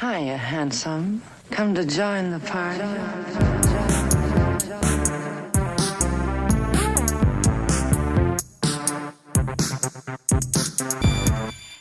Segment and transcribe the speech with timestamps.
[0.00, 1.22] Hiya, handsome.
[1.50, 2.82] Come to join the party.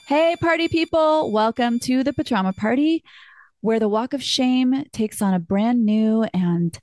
[0.07, 1.31] Hey, party people.
[1.31, 3.03] Welcome to the Pajama Party,
[3.61, 6.77] where the walk of shame takes on a brand new and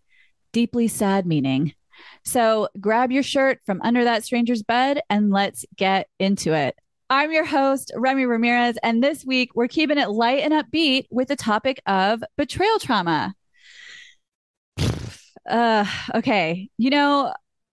[0.52, 1.74] deeply sad meaning.
[2.24, 6.77] So grab your shirt from under that stranger's bed and let's get into it.
[7.11, 11.28] I'm your host, Remy Ramirez, and this week we're keeping it light and upbeat with
[11.28, 13.34] the topic of betrayal trauma.
[15.48, 16.69] Uh, okay.
[16.77, 17.33] You know,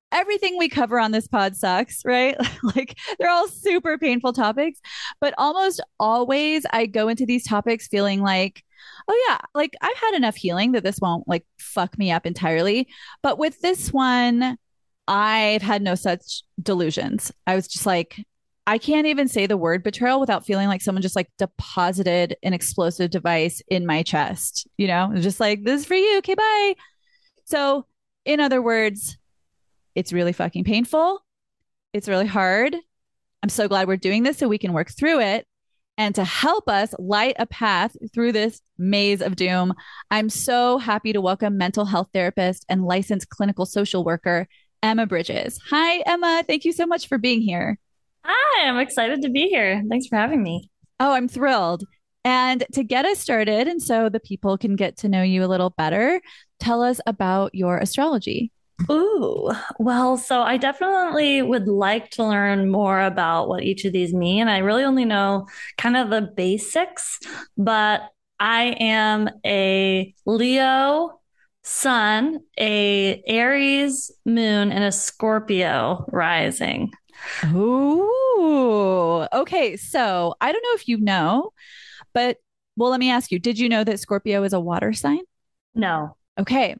[0.09, 2.37] everything we cover on this pod sucks, right?
[2.75, 4.79] like they're all super painful topics,
[5.19, 8.63] but almost always I go into these topics feeling like,
[9.09, 12.87] oh yeah, like I've had enough healing that this won't like fuck me up entirely.
[13.21, 14.57] But with this one,
[15.05, 17.33] I've had no such delusions.
[17.45, 18.25] I was just like,
[18.67, 22.53] I can't even say the word betrayal without feeling like someone just like deposited an
[22.53, 26.17] explosive device in my chest, you know, just like, this is for you.
[26.17, 26.75] Okay, bye.
[27.45, 27.85] So,
[28.25, 29.17] in other words,
[29.93, 31.23] it's really fucking painful.
[31.93, 32.75] It's really hard.
[33.43, 35.45] I'm so glad we're doing this so we can work through it.
[35.97, 39.73] And to help us light a path through this maze of doom,
[40.09, 44.47] I'm so happy to welcome mental health therapist and licensed clinical social worker,
[44.81, 45.59] Emma Bridges.
[45.69, 46.43] Hi, Emma.
[46.45, 47.77] Thank you so much for being here.
[48.27, 49.83] Hi, I'm excited to be here.
[49.87, 50.69] Thanks for having me.
[50.99, 51.83] Oh, I'm thrilled.
[52.23, 55.47] And to get us started, and so the people can get to know you a
[55.47, 56.19] little better,
[56.59, 58.51] tell us about your astrology.
[58.89, 64.11] Ooh, well, so I definitely would like to learn more about what each of these
[64.11, 64.47] mean.
[64.47, 65.45] I really only know
[65.77, 67.19] kind of the basics,
[67.57, 68.09] but
[68.39, 71.21] I am a Leo
[71.63, 76.91] sun, a Aries moon, and a Scorpio rising.
[77.53, 79.77] Ooh, okay.
[79.77, 81.51] So I don't know if you know,
[82.13, 82.37] but
[82.77, 85.21] well, let me ask you did you know that Scorpio is a water sign?
[85.73, 86.17] No.
[86.39, 86.75] Okay.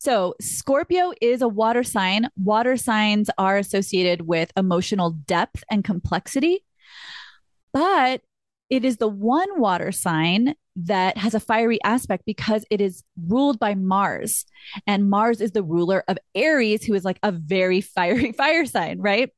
[0.00, 2.28] So Scorpio is a water sign.
[2.36, 6.64] Water signs are associated with emotional depth and complexity,
[7.72, 8.22] but
[8.70, 13.58] it is the one water sign that has a fiery aspect because it is ruled
[13.58, 14.44] by Mars.
[14.86, 19.00] And Mars is the ruler of Aries, who is like a very fiery fire sign,
[19.00, 19.30] right?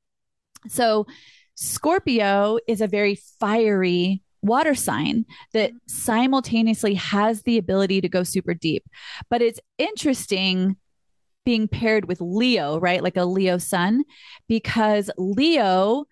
[0.69, 1.06] So
[1.54, 8.54] Scorpio is a very fiery water sign that simultaneously has the ability to go super
[8.54, 8.84] deep.
[9.28, 10.76] But it's interesting
[11.44, 13.03] being paired with Leo, right?
[13.03, 14.04] Like a Leo sun,
[14.48, 16.04] because Leo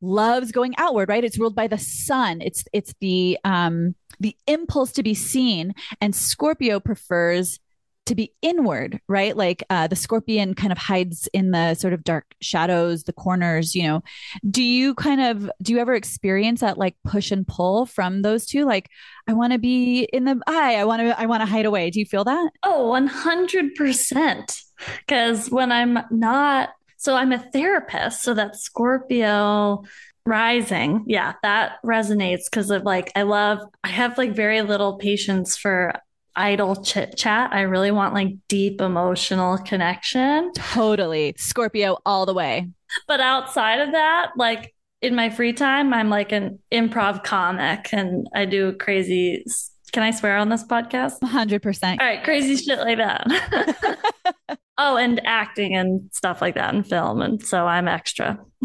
[0.00, 1.24] loves going outward, right?
[1.24, 2.40] It's ruled by the sun.
[2.40, 7.58] It's it's the um the impulse to be seen and Scorpio prefers
[8.06, 9.36] to be inward, right?
[9.36, 13.74] Like uh, the scorpion kind of hides in the sort of dark shadows, the corners,
[13.74, 14.02] you know.
[14.48, 18.46] Do you kind of, do you ever experience that like push and pull from those
[18.46, 18.64] two?
[18.64, 18.88] Like,
[19.28, 21.90] I want to be in the eye, I want to, I want to hide away.
[21.90, 22.50] Do you feel that?
[22.62, 24.62] Oh, 100%.
[25.06, 29.84] Because when I'm not, so I'm a therapist, so that Scorpio
[30.26, 35.56] rising yeah that resonates because of like i love i have like very little patience
[35.56, 35.92] for
[36.36, 37.52] idle chit chat.
[37.52, 40.52] I really want like deep emotional connection.
[40.54, 41.34] Totally.
[41.38, 42.68] Scorpio all the way.
[43.08, 48.28] But outside of that, like in my free time, I'm like an improv comic and
[48.34, 49.44] I do crazy.
[49.92, 51.20] Can I swear on this podcast?
[51.20, 52.00] 100%.
[52.00, 54.08] All right, crazy shit like that.
[54.78, 57.22] oh, and acting and stuff like that in film.
[57.22, 58.38] And so I'm extra.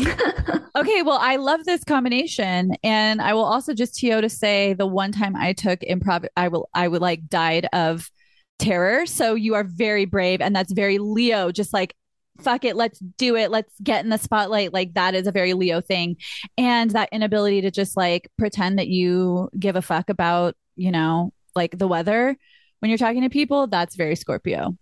[0.75, 2.75] okay, well, I love this combination.
[2.83, 6.49] And I will also just to to say the one time I took improv, I
[6.49, 8.09] will I would like died of
[8.59, 9.05] terror.
[9.05, 11.95] So you are very brave and that's very Leo, just like
[12.39, 13.51] fuck it, let's do it.
[13.51, 14.73] Let's get in the spotlight.
[14.73, 16.17] Like that is a very Leo thing.
[16.57, 21.33] And that inability to just like pretend that you give a fuck about, you know,
[21.55, 22.35] like the weather
[22.81, 24.75] when you're talking to people, that's very Scorpio.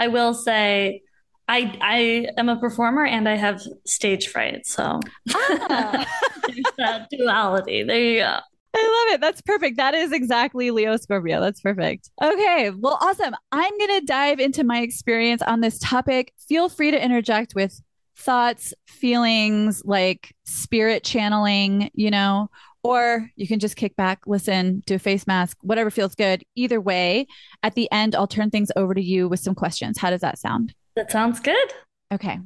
[0.00, 1.02] I will say
[1.48, 5.00] I I am a performer and I have stage fright, so
[5.34, 6.06] ah.
[6.46, 7.82] there's that duality.
[7.82, 8.38] There you go.
[8.74, 9.20] I love it.
[9.20, 9.76] That's perfect.
[9.76, 11.40] That is exactly Leo Scorpio.
[11.40, 12.08] That's perfect.
[12.22, 12.70] Okay.
[12.70, 13.34] Well, awesome.
[13.50, 16.32] I'm going to dive into my experience on this topic.
[16.48, 17.78] Feel free to interject with
[18.16, 22.48] thoughts, feelings, like spirit channeling, you know,
[22.82, 26.44] or you can just kick back, listen, do a face mask, whatever feels good.
[26.56, 27.26] Either way,
[27.62, 29.98] at the end, I'll turn things over to you with some questions.
[29.98, 30.74] How does that sound?
[30.96, 31.72] That sounds good.
[32.12, 32.38] Okay.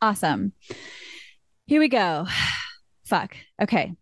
[0.00, 0.52] Awesome.
[1.66, 2.26] Here we go.
[3.04, 3.36] Fuck.
[3.60, 3.94] Okay.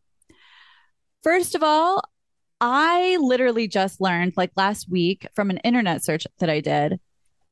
[1.23, 2.03] First of all,
[2.61, 7.01] I literally just learned like last week from an internet search that I did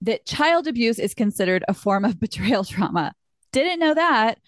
[0.03, 3.13] that child abuse is considered a form of betrayal trauma.
[3.53, 4.39] Didn't know that.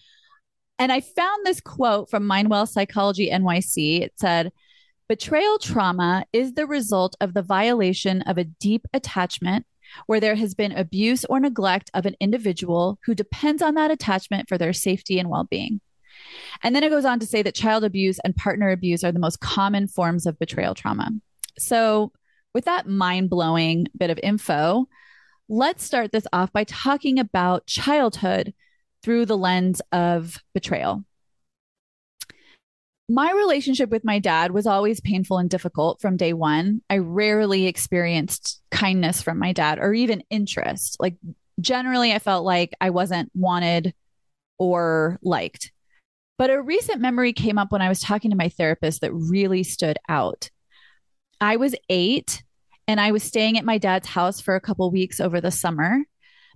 [0.83, 4.01] And I found this quote from Mindwell Psychology NYC.
[4.01, 4.51] It said,
[5.09, 9.65] Betrayal trauma is the result of the violation of a deep attachment
[10.07, 14.49] where there has been abuse or neglect of an individual who depends on that attachment
[14.49, 15.81] for their safety and well being.
[16.65, 19.21] And then it goes on to say that child abuse and partner abuse are the
[19.21, 21.13] most common forms of betrayal trauma.
[21.61, 22.11] So,
[22.55, 24.87] with that mind blowing bit of info,
[25.49, 28.53] let's start this off by talking about childhood
[29.03, 31.05] through the lens of betrayal.
[33.09, 36.81] My relationship with my dad was always painful and difficult from day one.
[36.89, 40.97] I rarely experienced kindness from my dad or even interest.
[40.99, 41.17] Like,
[41.61, 43.93] generally, I felt like I wasn't wanted
[44.59, 45.73] or liked.
[46.39, 49.63] But a recent memory came up when I was talking to my therapist that really
[49.63, 50.51] stood out.
[51.41, 52.43] I was eight
[52.89, 55.99] and I was staying at my dad's house for a couple weeks over the summer.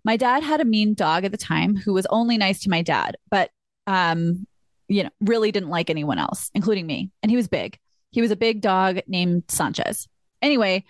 [0.07, 2.81] My dad had a mean dog at the time who was only nice to my
[2.81, 3.51] dad, but
[3.89, 4.47] um,
[4.89, 7.11] you know, really didn't like anyone else, including me.
[7.23, 7.77] And he was big.
[8.13, 10.07] He was a big dog named Sanchez.
[10.41, 10.85] Anyway,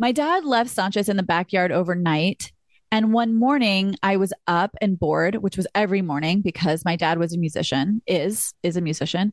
[0.00, 2.52] my dad left Sanchez in the backyard overnight
[2.92, 7.18] and one morning I was up and bored, which was every morning because my dad
[7.18, 9.32] was a musician, is is a musician.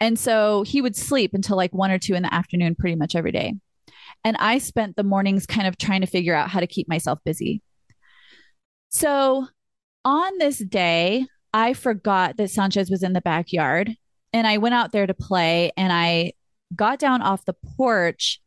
[0.00, 3.16] And so he would sleep until like 1 or 2 in the afternoon pretty much
[3.16, 3.54] every day.
[4.24, 7.18] And I spent the mornings kind of trying to figure out how to keep myself
[7.24, 7.60] busy.
[8.92, 9.48] So
[10.04, 13.90] on this day, I forgot that Sanchez was in the backyard
[14.32, 16.32] and I went out there to play and I
[16.74, 18.40] got down off the porch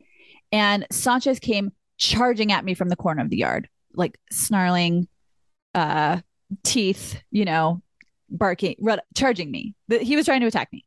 [0.52, 5.08] and Sanchez came charging at me from the corner of the yard like snarling
[5.74, 6.20] uh
[6.64, 7.82] teeth, you know,
[8.30, 8.76] barking,
[9.16, 9.74] charging me.
[9.90, 10.86] He was trying to attack me.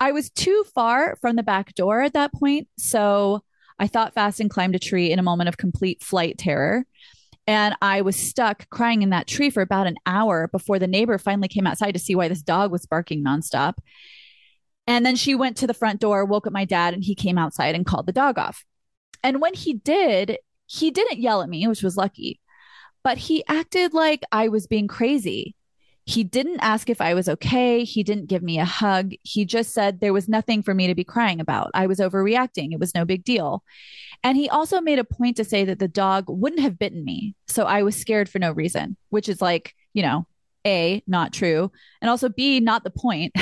[0.00, 3.42] I was too far from the back door at that point, so
[3.78, 6.84] I thought fast and climbed a tree in a moment of complete flight terror.
[7.48, 11.16] And I was stuck crying in that tree for about an hour before the neighbor
[11.16, 13.76] finally came outside to see why this dog was barking nonstop.
[14.86, 17.38] And then she went to the front door, woke up my dad, and he came
[17.38, 18.66] outside and called the dog off.
[19.22, 20.36] And when he did,
[20.66, 22.38] he didn't yell at me, which was lucky,
[23.02, 25.56] but he acted like I was being crazy.
[26.04, 27.82] He didn't ask if I was okay.
[27.82, 29.12] He didn't give me a hug.
[29.22, 31.70] He just said there was nothing for me to be crying about.
[31.72, 32.72] I was overreacting.
[32.72, 33.62] It was no big deal.
[34.24, 37.34] And he also made a point to say that the dog wouldn't have bitten me.
[37.46, 40.26] So I was scared for no reason, which is like, you know,
[40.66, 41.70] A, not true.
[42.00, 43.32] And also B, not the point.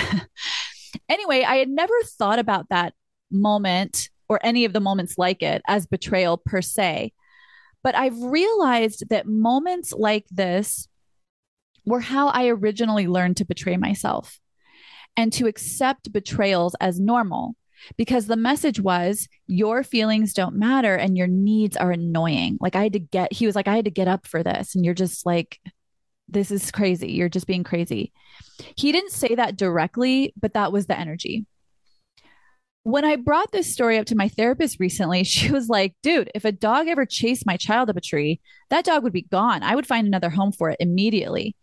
[1.08, 2.94] anyway, I had never thought about that
[3.30, 7.12] moment or any of the moments like it as betrayal per se.
[7.82, 10.88] But I've realized that moments like this
[11.84, 14.40] were how I originally learned to betray myself
[15.16, 17.54] and to accept betrayals as normal
[17.96, 22.58] because the message was your feelings don't matter and your needs are annoying.
[22.60, 24.74] Like I had to get, he was like, I had to get up for this.
[24.74, 25.60] And you're just like,
[26.28, 27.12] this is crazy.
[27.12, 28.12] You're just being crazy.
[28.76, 31.46] He didn't say that directly, but that was the energy
[32.86, 36.44] when I brought this story up to my therapist recently, she was like, dude, if
[36.44, 38.40] a dog ever chased my child up a tree,
[38.70, 39.64] that dog would be gone.
[39.64, 41.56] I would find another home for it immediately.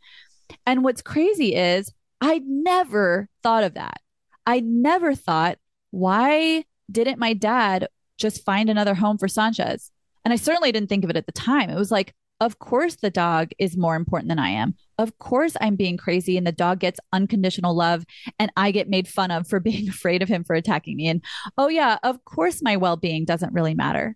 [0.66, 4.02] And what's crazy is I never thought of that.
[4.46, 5.60] I never thought,
[5.94, 9.92] why didn't my dad just find another home for Sanchez?
[10.26, 11.70] And I certainly didn't think of it at the time.
[11.70, 14.74] It was like, of course, the dog is more important than I am.
[14.98, 18.06] Of course, I'm being crazy and the dog gets unconditional love
[18.40, 21.08] and I get made fun of for being afraid of him for attacking me.
[21.10, 21.24] And
[21.60, 24.16] oh, yeah, of course, my well being doesn't really matter.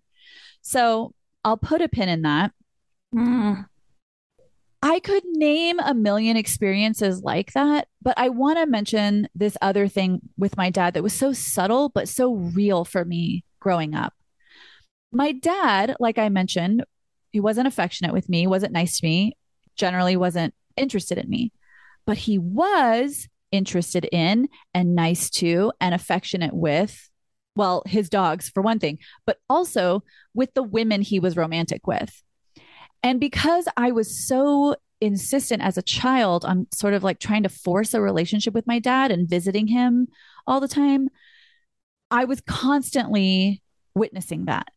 [0.62, 2.50] So I'll put a pin in that.
[3.14, 3.66] Mm.
[4.82, 9.88] I could name a million experiences like that, but I want to mention this other
[9.88, 14.14] thing with my dad that was so subtle, but so real for me growing up.
[15.10, 16.84] My dad, like I mentioned,
[17.32, 19.36] he wasn't affectionate with me, wasn't nice to me,
[19.74, 21.52] generally wasn't interested in me.
[22.06, 27.08] But he was interested in and nice to and affectionate with
[27.58, 32.22] well, his dogs for one thing, but also with the women he was romantic with.
[33.02, 37.48] And because I was so insistent as a child on sort of like trying to
[37.48, 40.08] force a relationship with my dad and visiting him
[40.46, 41.08] all the time,
[42.10, 43.62] I was constantly
[43.94, 44.68] witnessing that.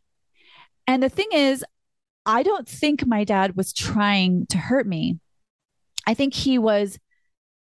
[0.88, 1.64] And the thing is,
[2.26, 5.20] I don't think my dad was trying to hurt me.
[6.06, 7.00] I think he was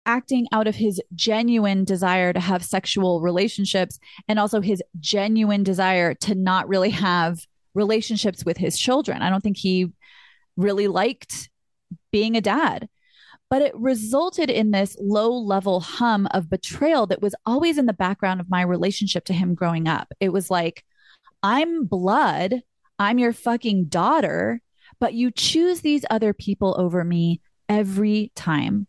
[0.05, 6.13] acting out of his genuine desire to have sexual relationships and also his genuine desire
[6.15, 9.21] to not really have relationships with his children.
[9.21, 9.91] I don't think he
[10.59, 11.49] really liked
[12.11, 12.89] being a dad.
[13.49, 17.93] But it resulted in this low level hum of betrayal that was always in the
[17.93, 20.07] background of my relationship to him growing up.
[20.19, 20.83] It was like,
[21.41, 22.61] I'm blood,
[22.99, 24.61] I'm your fucking daughter,
[24.99, 28.85] but you choose these other people over me every time.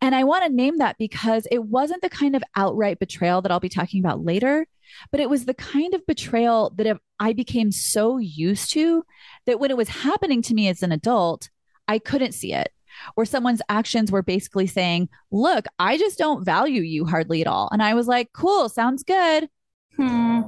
[0.00, 3.52] And I want to name that because it wasn't the kind of outright betrayal that
[3.52, 4.66] I'll be talking about later,
[5.10, 9.04] but it was the kind of betrayal that I became so used to
[9.46, 11.50] that when it was happening to me as an adult,
[11.88, 12.70] I couldn't see it.
[13.14, 17.68] Where someone's actions were basically saying, Look, I just don't value you hardly at all.
[17.70, 19.48] And I was like, Cool, sounds good.
[19.96, 20.40] Hmm.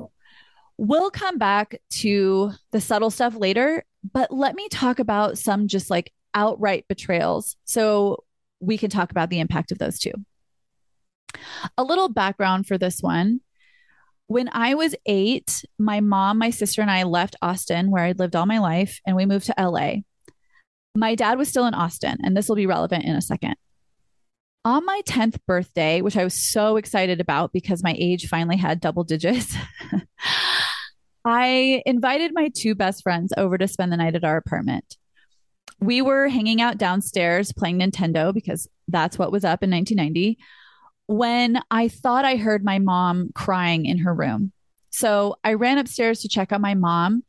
[0.77, 5.89] We'll come back to the subtle stuff later, but let me talk about some just
[5.91, 7.57] like outright betrayals.
[7.65, 8.25] So
[8.61, 10.13] we can talk about the impact of those two.
[11.77, 13.41] A little background for this one.
[14.33, 18.35] When I was eight, my mom, my sister, and I left Austin, where I'd lived
[18.35, 19.97] all my life, and we moved to LA.
[20.95, 23.57] My dad was still in Austin, and this will be relevant in a second.
[24.65, 28.81] On my 10th birthday, which I was so excited about because my age finally had
[28.81, 29.55] double digits,
[31.27, 34.97] I invited my two best friends over to spend the night at our apartment
[35.83, 40.39] we were hanging out downstairs playing Nintendo because that's what was up in 1990
[41.07, 44.53] when I thought I heard my mom crying in her room.
[44.91, 47.25] So I ran upstairs to check on my mom.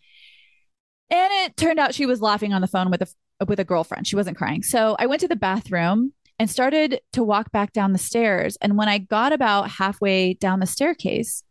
[1.09, 4.07] And it turned out she was laughing on the phone with a with a girlfriend.
[4.07, 4.63] She wasn't crying.
[4.63, 8.57] So I went to the bathroom and started to walk back down the stairs.
[8.61, 11.43] And when I got about halfway down the staircase,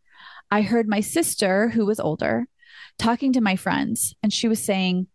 [0.51, 2.45] I heard my sister, who was older,
[2.97, 4.15] talking to my friends.
[4.21, 5.07] And she was saying,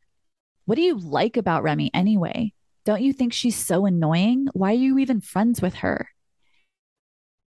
[0.65, 2.53] what do you like about Remy anyway?
[2.85, 4.49] Don't you think she's so annoying?
[4.53, 6.09] Why are you even friends with her?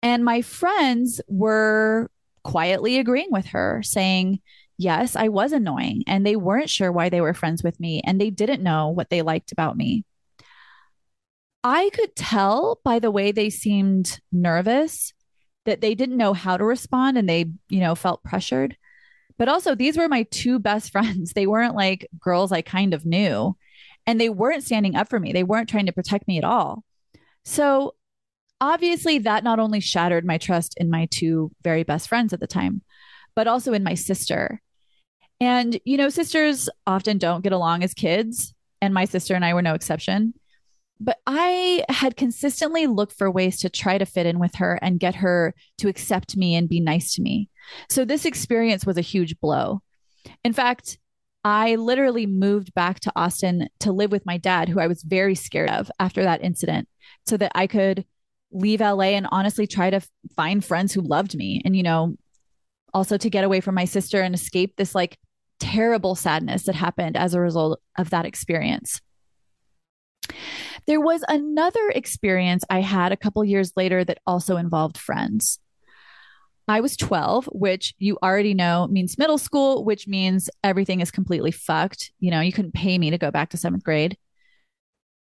[0.02, 2.10] And my friends were
[2.44, 4.40] quietly agreeing with her, saying,
[4.78, 6.04] Yes, I was annoying.
[6.06, 8.02] And they weren't sure why they were friends with me.
[8.06, 10.06] And they didn't know what they liked about me.
[11.64, 15.14] I could tell by the way they seemed nervous
[15.66, 18.78] that they didn't know how to respond and they, you know, felt pressured.
[19.38, 21.34] But also, these were my two best friends.
[21.34, 23.58] They weren't like girls I kind of knew,
[24.06, 25.34] and they weren't standing up for me.
[25.34, 26.84] They weren't trying to protect me at all.
[27.44, 27.96] So,
[28.62, 32.48] obviously, that not only shattered my trust in my two very best friends at the
[32.48, 32.82] time,
[33.36, 34.62] but also in my sister.
[35.40, 39.54] And, you know, sisters often don't get along as kids, and my sister and I
[39.54, 40.34] were no exception.
[41.00, 45.00] But I had consistently looked for ways to try to fit in with her and
[45.00, 47.50] get her to accept me and be nice to me.
[47.90, 49.82] So this experience was a huge blow.
[50.44, 50.98] In fact,
[51.44, 55.36] I literally moved back to Austin to live with my dad, who I was very
[55.36, 56.90] scared of after that incident,
[57.28, 58.06] so that I could
[58.52, 60.02] leave LA and honestly try to
[60.36, 61.62] find friends who loved me.
[61.66, 62.16] And, you know,
[62.94, 65.18] also to get away from my sister and escape this like
[65.60, 69.02] terrible sadness that happened as a result of that experience.
[70.86, 75.60] There was another experience I had a couple years later that also involved friends.
[76.70, 81.52] I was 12, which you already know means middle school, which means everything is completely
[81.52, 82.12] fucked.
[82.20, 84.18] You know, you couldn't pay me to go back to seventh grade.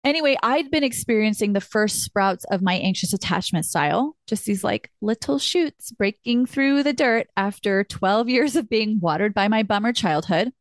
[0.07, 4.93] Anyway, I'd been experiencing the first sprouts of my anxious attachment style, just these like
[5.01, 9.93] little shoots breaking through the dirt after 12 years of being watered by my bummer
[9.93, 10.53] childhood.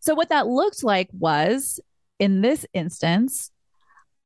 [0.00, 1.78] So, what that looked like was
[2.18, 3.50] in this instance,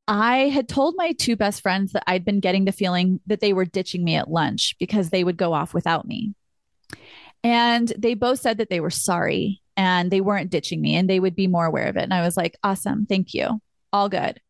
[0.07, 3.53] I had told my two best friends that I'd been getting the feeling that they
[3.53, 6.37] were ditching me at lunch because they would go off without me.
[7.43, 11.19] And they both said that they were sorry and they weren't ditching me and they
[11.19, 12.05] would be more aware of it.
[12.05, 13.05] And I was like, awesome.
[13.05, 13.61] Thank you.
[13.93, 14.41] All good.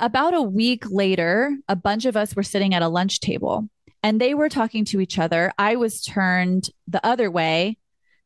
[0.00, 3.68] About a week later, a bunch of us were sitting at a lunch table
[4.02, 5.52] and they were talking to each other.
[5.58, 7.78] I was turned the other way,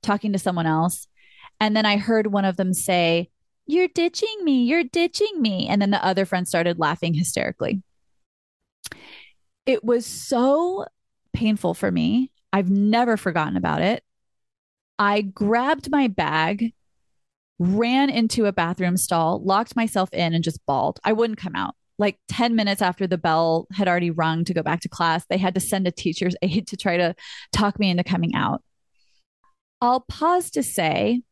[0.02, 1.07] talking to someone else.
[1.61, 3.31] And then I heard one of them say,
[3.67, 4.64] you're ditching me.
[4.64, 5.69] You're ditching me.
[5.69, 7.83] And then the other friend started laughing hysterically.
[9.67, 10.87] It was so
[11.33, 12.31] painful for me.
[12.52, 14.02] I've never forgotten about it.
[14.99, 16.73] I grabbed my bag,
[17.59, 21.00] ran into a bathroom stall, locked myself in, and just bawled.
[21.05, 21.75] I wouldn't come out.
[22.00, 25.37] like 10 minutes after the bell had already rung to go back to class, they
[25.37, 27.15] had to send a teacher's aide to try to
[27.53, 28.62] talk me into coming out.
[29.81, 31.23] I'll pause to say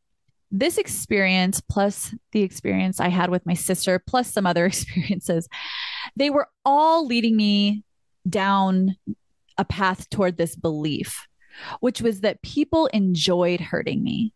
[0.50, 5.49] this experience, plus the experience I had with my sister, plus some other experiences,
[6.16, 7.85] they were all leading me
[8.28, 8.97] down
[9.59, 11.26] a path toward this belief,
[11.80, 14.33] which was that people enjoyed hurting me,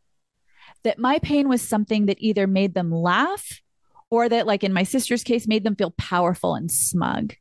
[0.85, 3.61] that my pain was something that either made them laugh
[4.11, 7.35] or that, like in my sister's case, made them feel powerful and smug.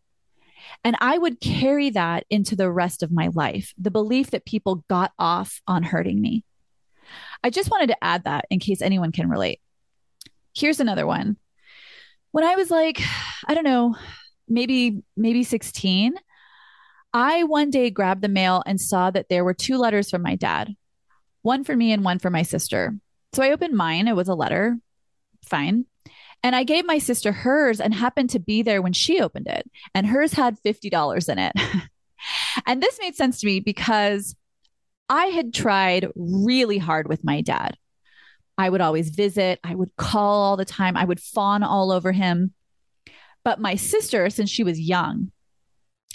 [0.84, 4.86] And I would carry that into the rest of my life the belief that people
[4.90, 6.44] got off on hurting me.
[7.44, 9.60] I just wanted to add that in case anyone can relate.
[10.54, 11.38] Here's another one.
[12.32, 13.02] When I was like,
[13.48, 13.96] I don't know,
[14.48, 16.14] maybe maybe 16,
[17.14, 20.36] I one day grabbed the mail and saw that there were two letters from my
[20.36, 20.76] dad.
[21.42, 22.94] One for me and one for my sister.
[23.34, 24.78] So I opened mine, it was a letter.
[25.46, 25.86] Fine.
[26.44, 29.70] And I gave my sister hers and happened to be there when she opened it.
[29.94, 31.54] And hers had $50 in it.
[32.66, 34.36] and this made sense to me because
[35.10, 37.78] I had tried really hard with my dad.
[38.58, 42.12] I would always visit, I would call all the time, I would fawn all over
[42.12, 42.54] him.
[43.44, 45.32] But my sister, since she was young,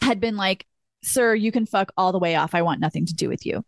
[0.03, 0.67] had been like,
[1.03, 2.55] Sir, you can fuck all the way off.
[2.55, 3.65] I want nothing to do with you.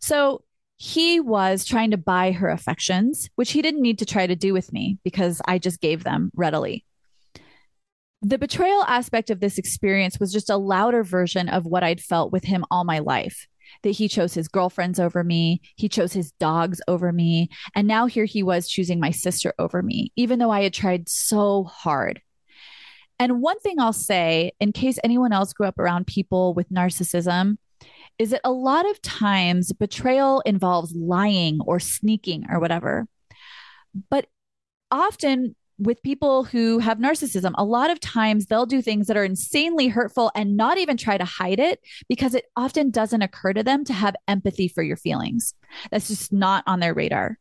[0.00, 0.42] So
[0.76, 4.52] he was trying to buy her affections, which he didn't need to try to do
[4.52, 6.84] with me because I just gave them readily.
[8.22, 12.32] The betrayal aspect of this experience was just a louder version of what I'd felt
[12.32, 13.46] with him all my life
[13.82, 18.06] that he chose his girlfriends over me, he chose his dogs over me, and now
[18.06, 22.20] here he was choosing my sister over me, even though I had tried so hard.
[23.18, 27.56] And one thing I'll say, in case anyone else grew up around people with narcissism,
[28.18, 33.06] is that a lot of times betrayal involves lying or sneaking or whatever.
[34.10, 34.26] But
[34.90, 39.24] often with people who have narcissism, a lot of times they'll do things that are
[39.24, 43.62] insanely hurtful and not even try to hide it because it often doesn't occur to
[43.62, 45.54] them to have empathy for your feelings.
[45.90, 47.38] That's just not on their radar.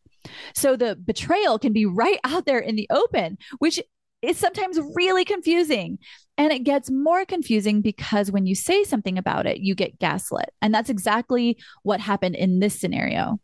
[0.53, 3.81] So the betrayal can be right out there in the open, which
[4.21, 5.99] is sometimes really confusing.
[6.37, 10.49] And it gets more confusing because when you say something about it, you get gaslit.
[10.61, 13.39] And that's exactly what happened in this scenario.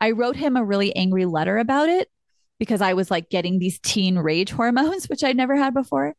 [0.00, 2.08] I wrote him a really angry letter about it
[2.58, 6.14] because I was like getting these teen rage hormones, which I'd never had before.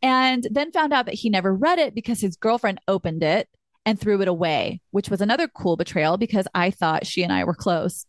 [0.00, 3.48] And then found out that he never read it because his girlfriend opened it
[3.84, 7.44] and threw it away, which was another cool betrayal because I thought she and I
[7.44, 8.06] were close.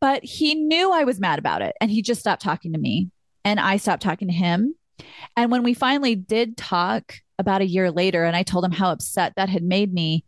[0.00, 3.10] But he knew I was mad about it and he just stopped talking to me
[3.48, 4.74] and I stopped talking to him.
[5.34, 8.92] And when we finally did talk about a year later and I told him how
[8.92, 10.26] upset that had made me,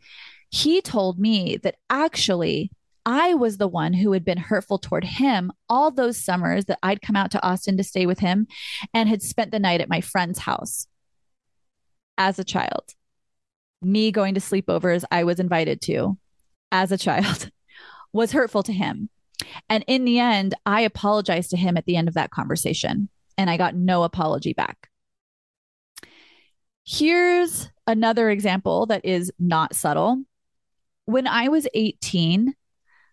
[0.48, 2.70] he told me that actually
[3.04, 7.02] I was the one who had been hurtful toward him all those summers that I'd
[7.02, 8.46] come out to Austin to stay with him
[8.94, 10.86] and had spent the night at my friend's house
[12.16, 12.94] as a child.
[13.82, 16.16] Me going to sleepovers I was invited to
[16.72, 17.50] as a child
[18.14, 19.10] was hurtful to him.
[19.68, 23.08] And in the end, I apologized to him at the end of that conversation
[23.40, 24.90] and I got no apology back.
[26.84, 30.24] Here's another example that is not subtle.
[31.06, 32.54] When I was 18,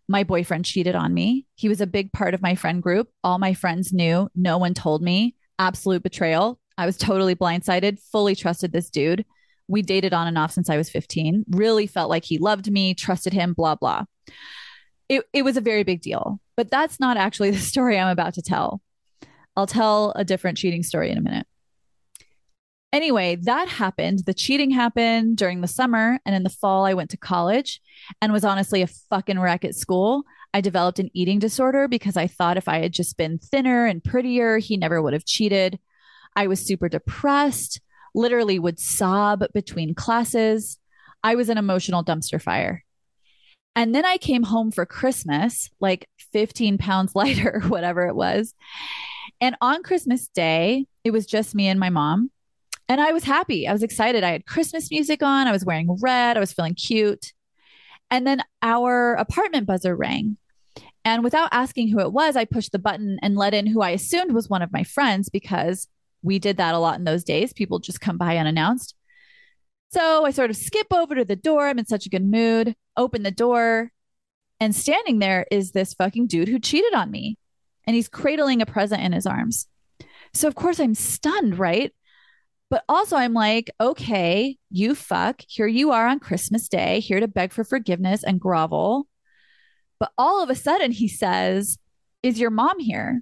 [0.08, 1.46] my boyfriend cheated on me.
[1.56, 3.10] He was a big part of my friend group.
[3.24, 4.30] All my friends knew.
[4.36, 5.36] No one told me.
[5.60, 6.60] Absolute betrayal.
[6.78, 9.26] I was totally blindsided, fully trusted this dude.
[9.68, 11.46] We dated on and off since I was 15.
[11.52, 14.06] Really felt like he loved me, trusted him, blah, blah.
[15.10, 16.40] It, it was a very big deal.
[16.56, 18.82] But that's not actually the story I'm about to tell.
[19.56, 21.48] I'll tell a different cheating story in a minute.
[22.94, 24.20] Anyway, that happened.
[24.26, 26.20] The cheating happened during the summer.
[26.26, 27.82] And in the fall, I went to college
[28.22, 30.24] and was honestly a fucking wreck at school.
[30.54, 34.04] I developed an eating disorder because I thought if I had just been thinner and
[34.04, 35.80] prettier, he never would have cheated.
[36.36, 37.82] I was super depressed,
[38.16, 40.78] literally would sob between classes.
[41.24, 42.86] I was an emotional dumpster fire.
[43.78, 48.56] And then I came home for Christmas, like 15 pounds lighter, whatever it was.
[49.40, 52.32] And on Christmas Day, it was just me and my mom.
[52.90, 53.68] And I was happy.
[53.68, 54.24] I was excited.
[54.24, 55.46] I had Christmas music on.
[55.46, 56.38] I was wearing red.
[56.38, 57.34] I was feeling cute.
[58.10, 60.38] And then our apartment buzzer rang.
[61.06, 63.92] And without asking who it was, I pushed the button and let in who I
[63.92, 65.88] assumed was one of my friends because
[66.24, 67.54] we did that a lot in those days.
[67.54, 68.96] People just come by unannounced.
[69.90, 71.68] So I sort of skip over to the door.
[71.68, 73.92] I'm in such a good mood, open the door,
[74.60, 77.38] and standing there is this fucking dude who cheated on me.
[77.86, 79.68] And he's cradling a present in his arms.
[80.34, 81.94] So, of course, I'm stunned, right?
[82.70, 85.42] But also, I'm like, okay, you fuck.
[85.48, 89.08] Here you are on Christmas Day, here to beg for forgiveness and grovel.
[90.00, 91.78] But all of a sudden, he says,
[92.24, 93.22] Is your mom here?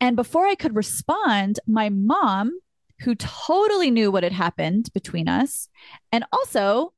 [0.00, 2.52] And before I could respond, my mom
[3.00, 5.68] who totally knew what had happened between us
[6.10, 6.92] and also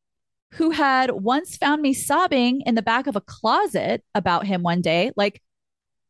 [0.55, 4.81] who had once found me sobbing in the back of a closet about him one
[4.81, 5.41] day like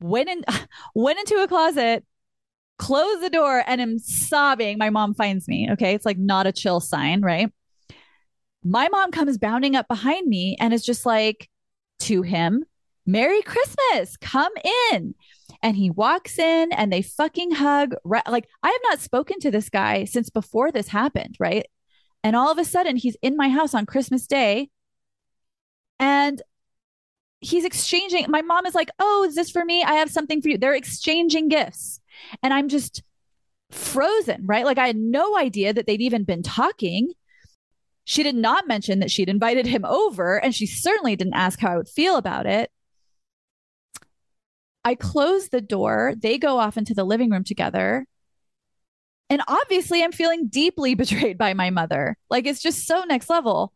[0.00, 0.42] went in
[0.94, 2.04] went into a closet
[2.78, 4.78] closed the door and am sobbing.
[4.78, 5.94] My mom finds me okay?
[5.94, 7.52] It's like not a chill sign right?
[8.64, 11.48] My mom comes bounding up behind me and is just like
[12.00, 12.64] to him
[13.06, 14.52] merry christmas come
[14.92, 15.14] in.
[15.62, 19.68] And he walks in and they fucking hug like i have not spoken to this
[19.68, 21.66] guy since before this happened right
[22.22, 24.68] and all of a sudden he's in my house on christmas day
[25.98, 26.42] and
[27.40, 29.82] he's exchanging my mom is like oh is this for me?
[29.82, 30.58] I have something for you.
[30.58, 32.00] They're exchanging gifts.
[32.42, 33.02] And i'm just
[33.70, 34.64] frozen right?
[34.64, 37.12] Like i had no idea that they'd even been talking.
[38.04, 41.72] She did not mention that she'd invited him over and she certainly didn't ask how
[41.72, 42.70] i would feel about it.
[44.84, 46.14] I close the door.
[46.18, 48.06] They go off into the living room together.
[49.30, 52.16] And obviously, I'm feeling deeply betrayed by my mother.
[52.28, 53.72] Like, it's just so next level.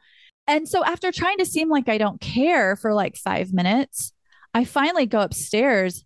[0.47, 4.13] And so, after trying to seem like I don't care for like five minutes,
[4.53, 6.05] I finally go upstairs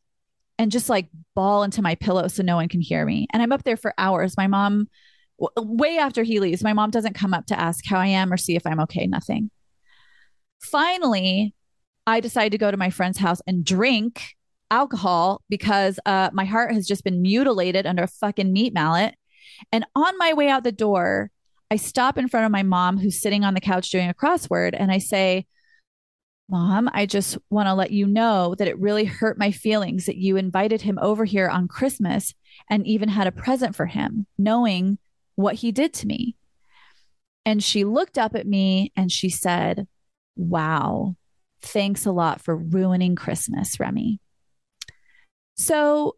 [0.58, 3.26] and just like bawl into my pillow so no one can hear me.
[3.32, 4.37] And I'm up there for hours.
[4.37, 4.88] My mom,
[5.40, 8.32] w- way after he leaves, my mom doesn't come up to ask how I am
[8.32, 9.50] or see if I'm okay, nothing.
[10.61, 11.54] Finally,
[12.06, 14.34] I decide to go to my friend's house and drink
[14.70, 19.14] alcohol because uh, my heart has just been mutilated under a fucking meat mallet.
[19.73, 21.31] And on my way out the door,
[21.71, 24.75] I stop in front of my mom who's sitting on the couch doing a crossword
[24.79, 25.47] and I say,
[26.51, 30.16] Mom, I just want to let you know that it really hurt my feelings that
[30.16, 32.35] you invited him over here on Christmas
[32.71, 34.97] and even had a present for him, knowing
[35.35, 36.37] what he did to me.
[37.44, 39.87] And she looked up at me and she said,
[40.37, 41.16] Wow,
[41.61, 44.21] thanks a lot for ruining Christmas, Remy.
[45.57, 46.16] So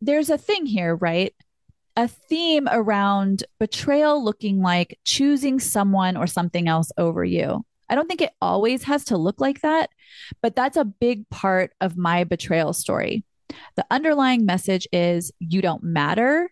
[0.00, 1.34] there's a thing here, right?
[1.96, 7.64] A theme around betrayal looking like choosing someone or something else over you.
[7.88, 9.90] I don't think it always has to look like that,
[10.42, 13.24] but that's a big part of my betrayal story.
[13.76, 16.50] The underlying message is you don't matter,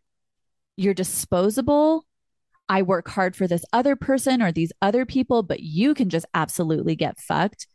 [0.77, 2.07] you're disposable.
[2.69, 6.27] I work hard for this other person or these other people, but you can just
[6.33, 7.67] absolutely get fucked.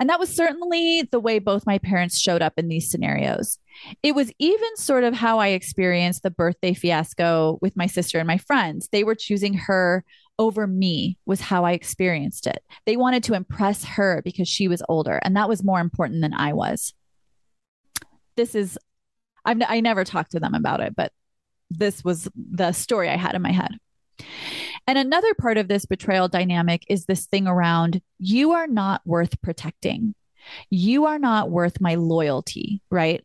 [0.00, 3.58] And that was certainly the way both my parents showed up in these scenarios.
[4.02, 8.26] It was even sort of how I experienced the birthday fiasco with my sister and
[8.26, 8.88] my friends.
[8.90, 10.02] They were choosing her
[10.38, 12.64] over me, was how I experienced it.
[12.86, 16.32] They wanted to impress her because she was older, and that was more important than
[16.32, 16.94] I was.
[18.36, 18.78] This is,
[19.44, 21.12] I've, I never talked to them about it, but
[21.68, 23.76] this was the story I had in my head.
[24.86, 29.40] And another part of this betrayal dynamic is this thing around you are not worth
[29.42, 30.14] protecting.
[30.70, 33.22] You are not worth my loyalty, right?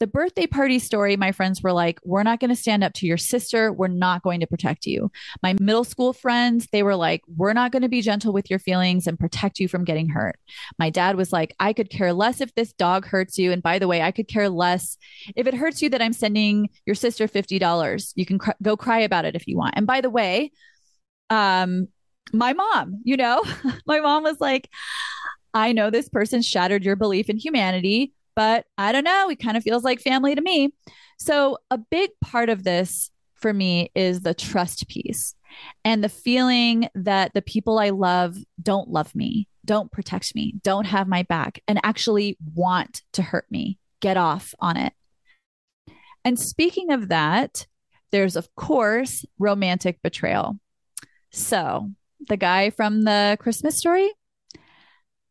[0.00, 3.06] The birthday party story, my friends were like, We're not going to stand up to
[3.06, 3.70] your sister.
[3.70, 5.12] We're not going to protect you.
[5.42, 8.58] My middle school friends, they were like, We're not going to be gentle with your
[8.58, 10.38] feelings and protect you from getting hurt.
[10.78, 13.52] My dad was like, I could care less if this dog hurts you.
[13.52, 14.96] And by the way, I could care less
[15.36, 18.12] if it hurts you that I'm sending your sister $50.
[18.16, 19.74] You can cr- go cry about it if you want.
[19.76, 20.50] And by the way,
[21.28, 21.88] um,
[22.32, 23.42] my mom, you know,
[23.86, 24.70] my mom was like,
[25.52, 29.28] I know this person shattered your belief in humanity, but I don't know.
[29.28, 30.72] It kind of feels like family to me.
[31.18, 35.34] So, a big part of this for me is the trust piece
[35.84, 40.86] and the feeling that the people I love don't love me, don't protect me, don't
[40.86, 43.78] have my back, and actually want to hurt me.
[44.00, 44.94] Get off on it.
[46.24, 47.66] And speaking of that,
[48.10, 50.58] there's, of course, romantic betrayal.
[51.30, 51.90] So,
[52.26, 54.10] the guy from the Christmas story,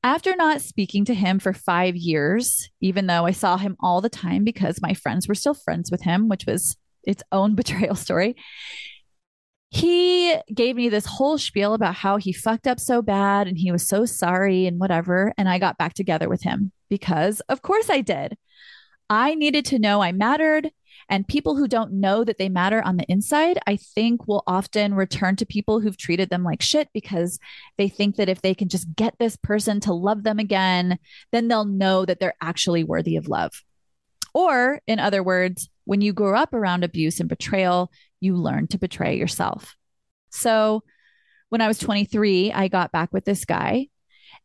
[0.04, 4.10] after not speaking to him for five years, even though I saw him all the
[4.10, 8.36] time because my friends were still friends with him, which was its own betrayal story,
[9.72, 13.72] he gave me this whole spiel about how he fucked up so bad and he
[13.72, 15.32] was so sorry and whatever.
[15.38, 18.36] And I got back together with him because, of course, I did.
[19.10, 20.72] I needed to know I mattered.
[21.10, 24.93] And people who don't know that they matter on the inside, I think will often
[24.93, 27.39] return to people who've treated them like shit because
[27.78, 31.00] they think that if they can just get this person to love them again,
[31.32, 33.63] then they'll know that they're actually worthy of love.
[34.36, 38.78] Or, in other words, when you grow up around abuse and betrayal, you learn to
[38.78, 39.76] betray yourself.
[40.30, 40.84] So,
[41.50, 43.88] when I was 23, I got back with this guy.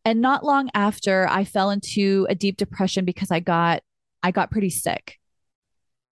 [0.06, 3.82] And not long after, I fell into a deep depression because I got
[4.22, 5.18] I got pretty sick.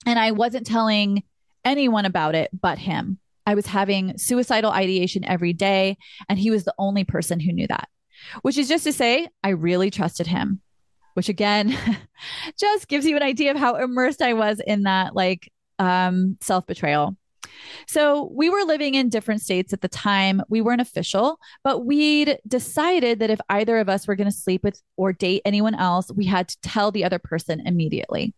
[0.06, 1.22] And I wasn't telling
[1.64, 3.18] anyone about it but him.
[3.46, 5.96] I was having suicidal ideation every day,
[6.28, 7.88] and he was the only person who knew that,
[8.42, 10.60] which is just to say, I really trusted him,
[11.14, 11.76] which again
[12.58, 16.66] just gives you an idea of how immersed I was in that like um, self
[16.66, 17.16] betrayal.
[17.86, 20.40] So we were living in different states at the time.
[20.48, 24.62] We weren't official, but we'd decided that if either of us were going to sleep
[24.62, 28.34] with or date anyone else, we had to tell the other person immediately.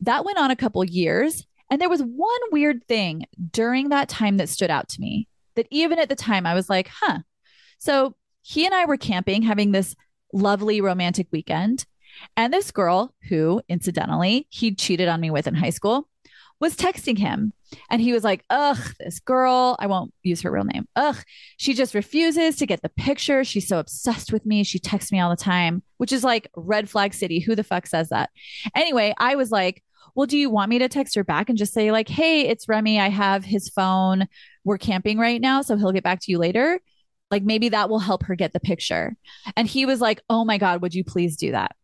[0.00, 1.46] That went on a couple years.
[1.70, 5.66] And there was one weird thing during that time that stood out to me that
[5.70, 7.18] even at the time I was like, huh.
[7.78, 9.96] So he and I were camping, having this
[10.32, 11.84] lovely romantic weekend.
[12.36, 16.08] And this girl, who incidentally he cheated on me with in high school,
[16.60, 17.52] was texting him.
[17.90, 20.86] And he was like, Ugh, this girl, I won't use her real name.
[20.96, 21.16] Ugh,
[21.58, 23.44] she just refuses to get the picture.
[23.44, 24.62] She's so obsessed with me.
[24.64, 27.40] She texts me all the time, which is like red flag city.
[27.40, 28.30] Who the fuck says that?
[28.74, 29.82] Anyway, I was like,
[30.16, 32.68] Well, do you want me to text her back and just say, like, hey, it's
[32.68, 32.98] Remy.
[32.98, 34.26] I have his phone.
[34.64, 35.60] We're camping right now.
[35.60, 36.80] So he'll get back to you later.
[37.30, 39.14] Like maybe that will help her get the picture.
[39.56, 41.76] And he was like, Oh my God, would you please do that?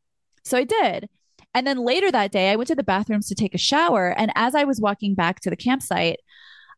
[0.45, 1.09] So I did.
[1.55, 4.09] And then later that day, I went to the bathrooms to take a shower.
[4.17, 6.21] And as I was walking back to the campsite,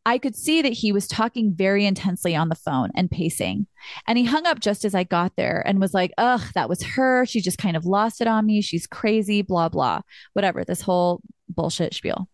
[0.07, 3.67] I could see that he was talking very intensely on the phone and pacing.
[4.07, 6.83] And he hung up just as I got there and was like, ugh, that was
[6.83, 7.25] her.
[7.25, 8.61] She just kind of lost it on me.
[8.61, 10.03] She's crazy, blah, blah,
[10.35, 12.29] whatever, this whole bullshit spiel.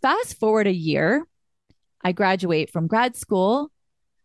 [0.00, 1.26] Fast forward a year,
[2.02, 3.70] I graduate from grad school.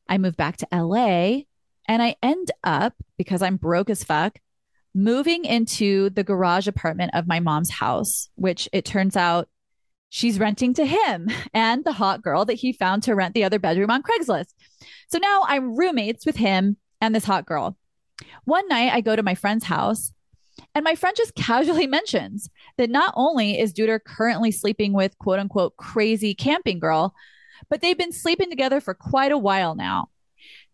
[0.07, 1.41] I move back to LA
[1.87, 4.39] and I end up, because I'm broke as fuck,
[4.93, 9.49] moving into the garage apartment of my mom's house, which it turns out
[10.15, 13.59] she's renting to him and the hot girl that he found to rent the other
[13.59, 14.53] bedroom on Craigslist.
[15.09, 17.75] So now I'm roommates with him and this hot girl.
[18.45, 20.13] One night I go to my friend's house
[20.73, 25.39] and my friend just casually mentions that not only is Duder currently sleeping with quote
[25.39, 27.13] unquote crazy camping girl,
[27.69, 30.07] but they've been sleeping together for quite a while now.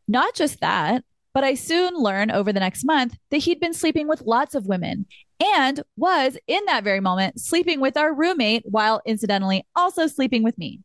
[0.08, 4.08] Not just that, but I soon learn over the next month that he'd been sleeping
[4.08, 5.08] with lots of women
[5.42, 10.58] and was in that very moment sleeping with our roommate while incidentally also sleeping with
[10.58, 10.82] me.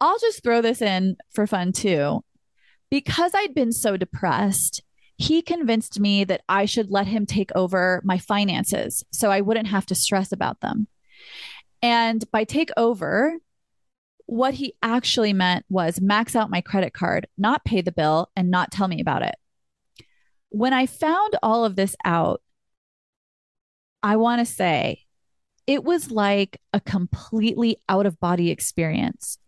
[0.00, 2.24] I'll just throw this in for fun too.
[2.90, 4.82] Because I'd been so depressed,
[5.16, 9.68] he convinced me that I should let him take over my finances so I wouldn't
[9.68, 10.88] have to stress about them.
[11.82, 13.36] And by take over,
[14.26, 18.50] what he actually meant was max out my credit card, not pay the bill, and
[18.50, 19.34] not tell me about it.
[20.48, 22.42] When I found all of this out,
[24.02, 25.04] I want to say
[25.66, 29.38] it was like a completely out of body experience.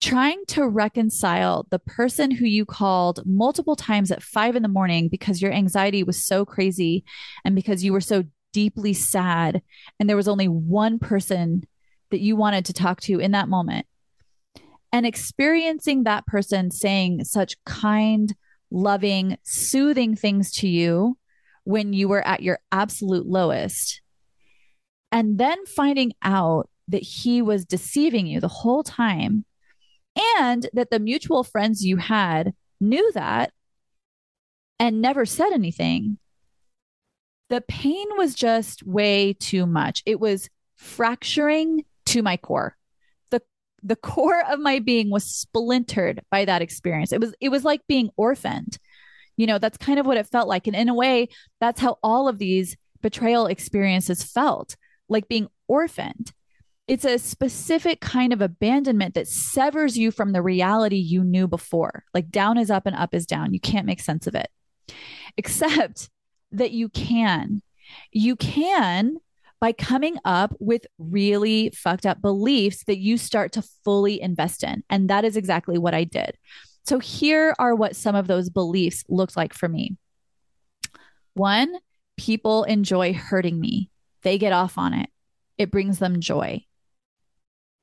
[0.00, 5.08] Trying to reconcile the person who you called multiple times at five in the morning
[5.08, 7.04] because your anxiety was so crazy
[7.44, 9.60] and because you were so deeply sad,
[9.98, 11.64] and there was only one person
[12.10, 13.86] that you wanted to talk to in that moment
[14.92, 18.34] and experiencing that person saying such kind,
[18.70, 21.18] loving, soothing things to you
[21.68, 24.00] when you were at your absolute lowest.
[25.12, 29.44] And then finding out that he was deceiving you the whole time
[30.38, 33.52] and that the mutual friends you had knew that
[34.78, 36.16] and never said anything.
[37.50, 40.02] The pain was just way too much.
[40.06, 42.78] It was fracturing to my core.
[43.30, 43.42] The
[43.82, 47.12] the core of my being was splintered by that experience.
[47.12, 48.78] It was it was like being orphaned.
[49.38, 50.66] You know, that's kind of what it felt like.
[50.66, 51.28] And in a way,
[51.60, 54.76] that's how all of these betrayal experiences felt,
[55.08, 56.32] like being orphaned.
[56.86, 62.04] It's a specific kind of abandonment that severs you from the reality you knew before.
[62.12, 63.54] Like down is up and up is down.
[63.54, 64.48] You can't make sense of it.
[65.36, 66.10] Except
[66.52, 67.62] that you can.
[68.10, 69.18] You can
[69.60, 74.82] by coming up with really fucked up beliefs that you start to fully invest in.
[74.88, 76.38] And that is exactly what I did.
[76.88, 79.98] So here are what some of those beliefs looked like for me.
[81.34, 81.74] One,
[82.16, 83.90] people enjoy hurting me,
[84.22, 85.10] they get off on it,
[85.58, 86.64] it brings them joy.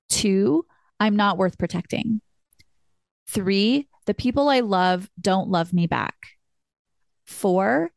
[0.09, 0.65] Two,
[0.99, 2.19] I'm not worth protecting.
[3.27, 6.15] Three, the people I love don't love me back.
[7.27, 7.91] Four,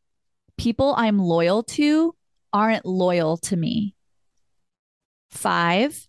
[0.58, 2.14] people I'm loyal to
[2.52, 3.94] aren't loyal to me.
[5.30, 6.06] Five,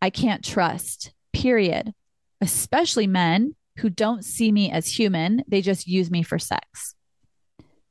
[0.00, 1.92] I can't trust, period.
[2.40, 6.94] Especially men who don't see me as human, they just use me for sex.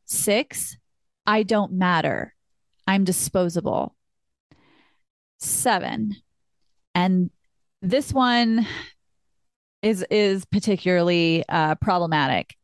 [0.06, 0.78] Six,
[1.26, 2.34] I don't matter.
[2.88, 3.96] I'm disposable.
[5.40, 6.16] Seven,
[6.96, 7.30] and
[7.82, 8.68] this one
[9.82, 12.56] is is particularly uh, problematic.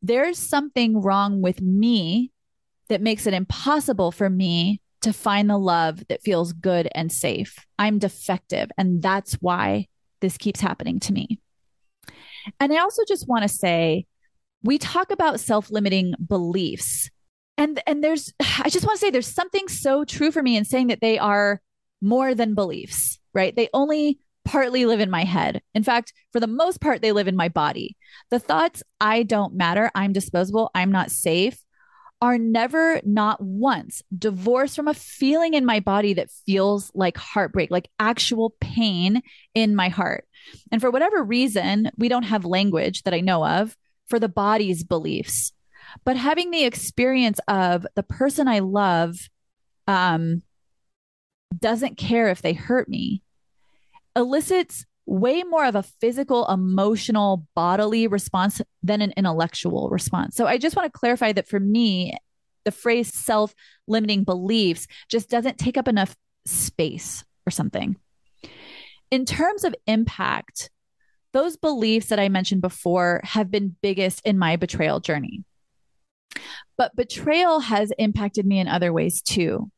[0.00, 2.30] There's something wrong with me
[2.88, 7.56] that makes it impossible for me to find the love that feels good and safe.
[7.78, 8.70] I'm defective.
[8.76, 9.86] And that's why
[10.20, 11.38] this keeps happening to me.
[12.60, 14.06] And I also just want to say
[14.62, 17.10] we talk about self limiting beliefs.
[17.56, 20.64] And, and there's, I just want to say there's something so true for me in
[20.64, 21.60] saying that they are
[22.00, 23.54] more than beliefs, right?
[23.54, 25.60] They only partly live in my head.
[25.74, 27.96] In fact, for the most part, they live in my body.
[28.30, 31.62] The thoughts, I don't matter, I'm disposable, I'm not safe,
[32.20, 37.70] are never, not once, divorced from a feeling in my body that feels like heartbreak,
[37.70, 39.22] like actual pain
[39.54, 40.24] in my heart.
[40.70, 43.76] And for whatever reason, we don't have language that I know of
[44.08, 45.52] for the body's beliefs.
[46.04, 49.16] But having the experience of the person I love
[49.86, 50.42] um,
[51.56, 53.22] doesn't care if they hurt me
[54.14, 60.36] elicits way more of a physical, emotional, bodily response than an intellectual response.
[60.36, 62.14] So I just want to clarify that for me,
[62.64, 63.54] the phrase self
[63.86, 67.96] limiting beliefs just doesn't take up enough space or something.
[69.10, 70.70] In terms of impact,
[71.32, 75.44] those beliefs that I mentioned before have been biggest in my betrayal journey.
[76.76, 79.70] But betrayal has impacted me in other ways too.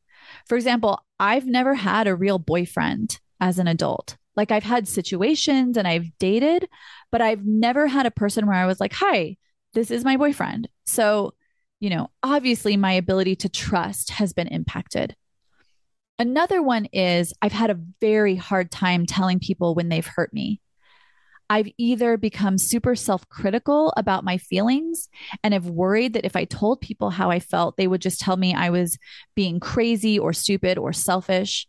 [0.47, 4.17] For example, I've never had a real boyfriend as an adult.
[4.35, 6.69] Like I've had situations and I've dated,
[7.11, 9.37] but I've never had a person where I was like, hi,
[9.73, 10.69] this is my boyfriend.
[10.85, 11.33] So,
[11.79, 15.15] you know, obviously my ability to trust has been impacted.
[16.21, 20.61] Another one is I've had a very hard time telling people when they've hurt me.
[21.49, 25.09] I've either become super self critical about my feelings
[25.43, 28.37] and have worried that if I told people how I felt, they would just tell
[28.37, 28.99] me I was
[29.35, 31.67] being crazy or stupid or selfish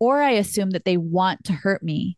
[0.00, 2.16] or I assume that they want to hurt me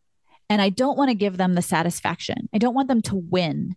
[0.49, 2.47] and I don't want to give them the satisfaction.
[2.53, 3.75] I don't want them to win.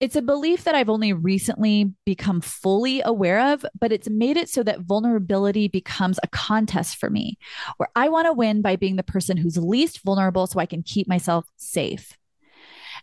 [0.00, 4.48] It's a belief that I've only recently become fully aware of, but it's made it
[4.48, 7.36] so that vulnerability becomes a contest for me,
[7.78, 10.82] where I want to win by being the person who's least vulnerable so I can
[10.82, 12.16] keep myself safe.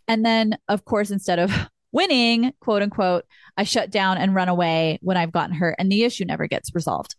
[0.07, 1.51] And then, of course, instead of
[1.91, 3.25] winning, quote unquote,
[3.57, 6.73] I shut down and run away when I've gotten hurt and the issue never gets
[6.73, 7.15] resolved.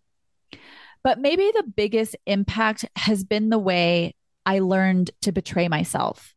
[1.05, 4.15] But maybe the biggest impact has been the way
[4.47, 6.35] I learned to betray myself.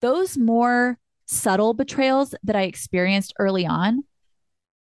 [0.00, 4.04] Those more subtle betrayals that I experienced early on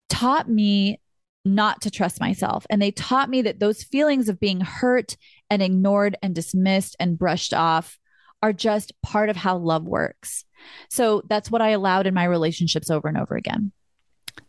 [0.09, 1.01] taught me
[1.45, 2.67] not to trust myself.
[2.71, 5.17] And they taught me that those feelings of being hurt
[5.51, 7.99] and ignored and dismissed and brushed off
[8.43, 10.45] are just part of how love works.
[10.91, 13.73] So that's what I allowed in my relationships over and over again.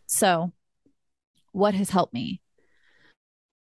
[0.06, 0.52] So,
[1.52, 2.40] what has helped me?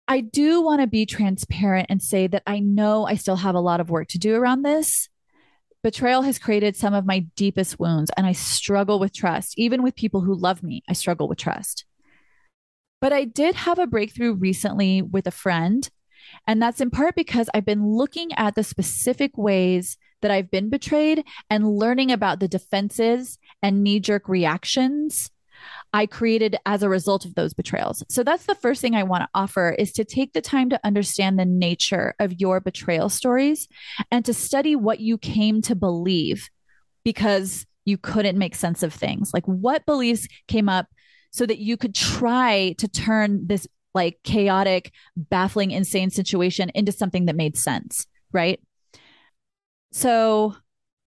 [0.08, 3.62] I do want to be transparent and say that I know I still have a
[3.62, 5.08] lot of work to do around this.
[5.84, 9.58] Betrayal has created some of my deepest wounds, and I struggle with trust.
[9.58, 11.86] Even with people who love me, I struggle with trust.
[13.00, 15.90] But I did have a breakthrough recently with a friend.
[16.46, 20.70] And that's in part because I've been looking at the specific ways that I've been
[20.70, 25.32] betrayed and learning about the defenses and knee jerk reactions
[25.94, 28.04] I created as a result of those betrayals.
[28.10, 30.80] So that's the first thing I want to offer is to take the time to
[30.84, 33.68] understand the nature of your betrayal stories
[34.10, 36.50] and to study what you came to believe
[37.04, 39.32] because you couldn't make sense of things.
[39.34, 40.88] Like what beliefs came up
[41.32, 47.26] so that you could try to turn this like chaotic, baffling, insane situation into something
[47.26, 48.62] that made sense, right?
[49.92, 50.56] So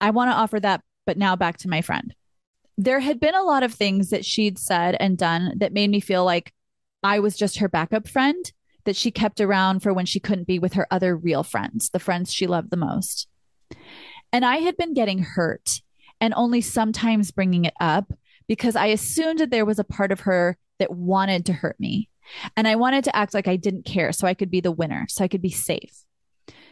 [0.02, 2.14] I want to offer that, but now back to my friend
[2.78, 6.00] there had been a lot of things that she'd said and done that made me
[6.00, 6.54] feel like
[7.04, 8.52] I was just her backup friend
[8.86, 12.00] that she kept around for when she couldn't be with her other real friends, the
[12.00, 13.28] friends she loved the most.
[14.32, 15.82] And I had been getting hurt
[16.20, 18.12] and only sometimes bringing it up
[18.48, 22.10] because I assumed that there was a part of her that wanted to hurt me.
[22.58, 25.06] And I wanted to act like I didn't care so I could be the winner,
[25.10, 26.04] so I could be safe.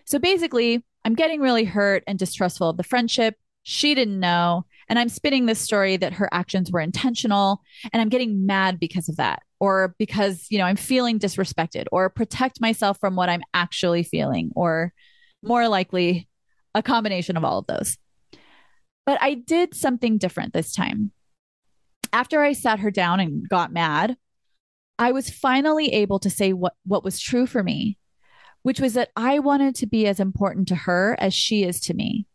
[0.06, 3.36] So basically, I'm getting really hurt and distrustful of the friendship.
[3.64, 4.66] She didn't know.
[4.90, 7.62] And I'm spinning this story that her actions were intentional.
[7.92, 12.10] And I'm getting mad because of that, or because, you know, I'm feeling disrespected, or
[12.10, 14.94] protect myself from what I'm actually feeling, or
[15.42, 16.28] more likely,
[16.76, 17.98] a combination of all of those.
[19.06, 21.12] But I did something different this time.
[22.12, 24.18] After I sat her down and got mad,
[25.00, 27.98] I was finally able to say what, what was true for me,
[28.62, 31.94] which was that I wanted to be as important to her as she is to
[31.94, 32.28] me.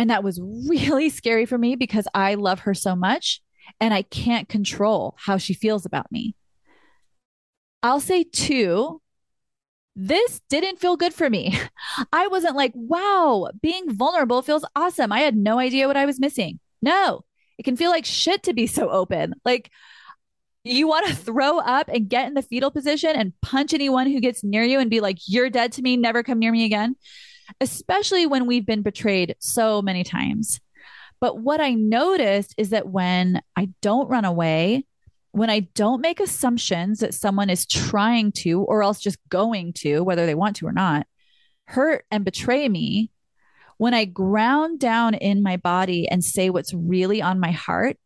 [0.00, 3.42] And that was really scary for me because I love her so much
[3.78, 6.34] and I can't control how she feels about me.
[7.82, 9.02] I'll say, too,
[9.94, 11.56] this didn't feel good for me.
[12.12, 15.12] I wasn't like, wow, being vulnerable feels awesome.
[15.12, 16.60] I had no idea what I was missing.
[16.80, 17.24] No,
[17.58, 19.34] it can feel like shit to be so open.
[19.44, 19.70] Like,
[20.64, 24.20] you want to throw up and get in the fetal position and punch anyone who
[24.20, 26.96] gets near you and be like, you're dead to me, never come near me again
[27.60, 30.60] especially when we've been betrayed so many times.
[31.20, 34.84] But what I noticed is that when I don't run away,
[35.32, 40.02] when I don't make assumptions that someone is trying to or else just going to,
[40.02, 41.06] whether they want to or not,
[41.66, 43.10] hurt and betray me,
[43.80, 47.96] When I ground down in my body and say what's really on my heart,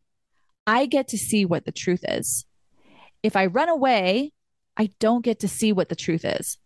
[0.65, 2.45] I get to see what the truth is.
[3.21, 4.31] If I run away,
[4.77, 6.57] I don't get to see what the truth is.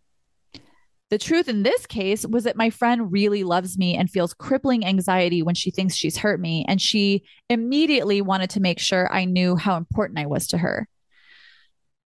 [1.10, 4.86] The truth in this case was that my friend really loves me and feels crippling
[4.86, 6.64] anxiety when she thinks she's hurt me.
[6.68, 10.88] And she immediately wanted to make sure I knew how important I was to her.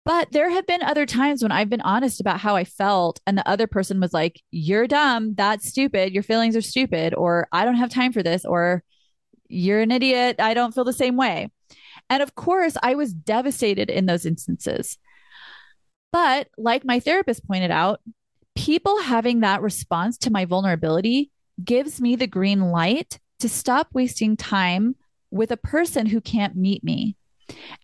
[0.07, 3.39] But there have been other times when I've been honest about how I felt, and
[3.39, 5.35] the other person was like, You're dumb.
[5.35, 6.13] That's stupid.
[6.13, 7.15] Your feelings are stupid.
[7.15, 8.45] Or I don't have time for this.
[8.45, 8.83] Or
[9.49, 10.37] you're an idiot.
[10.39, 11.51] I don't feel the same way.
[12.09, 14.99] And of course, I was devastated in those instances.
[16.13, 18.01] But like my therapist pointed out,
[18.55, 21.31] people having that response to my vulnerability
[21.63, 24.97] gives me the green light to stop wasting time
[25.31, 27.17] with a person who can't meet me.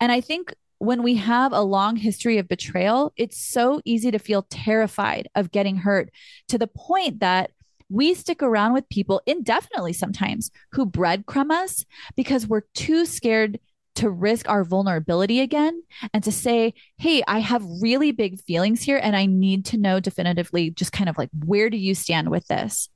[0.00, 4.18] And I think when we have a long history of betrayal, it's so easy to
[4.18, 6.10] feel terrified of getting hurt
[6.48, 7.50] to the point that
[7.90, 11.84] we stick around with people indefinitely sometimes who breadcrumb us
[12.16, 13.58] because we're too scared
[13.96, 15.82] to risk our vulnerability again
[16.14, 20.00] and to say, Hey, I have really big feelings here and I need to know
[20.00, 22.88] definitively just kind of like, where do you stand with this?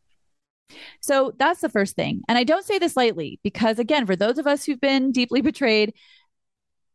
[1.00, 2.22] So that's the first thing.
[2.28, 5.40] And I don't say this lightly because, again, for those of us who've been deeply
[5.40, 5.94] betrayed,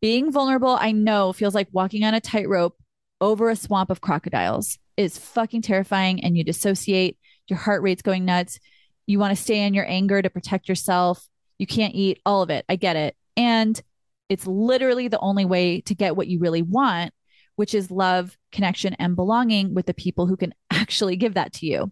[0.01, 2.75] being vulnerable, I know feels like walking on a tightrope
[3.21, 4.77] over a swamp of crocodiles.
[4.97, 7.17] It's fucking terrifying and you dissociate.
[7.47, 8.59] Your heart rate's going nuts.
[9.07, 11.27] You want to stay in your anger to protect yourself.
[11.57, 12.65] You can't eat all of it.
[12.69, 13.15] I get it.
[13.35, 13.81] And
[14.29, 17.13] it's literally the only way to get what you really want,
[17.55, 21.65] which is love, connection, and belonging with the people who can actually give that to
[21.65, 21.91] you.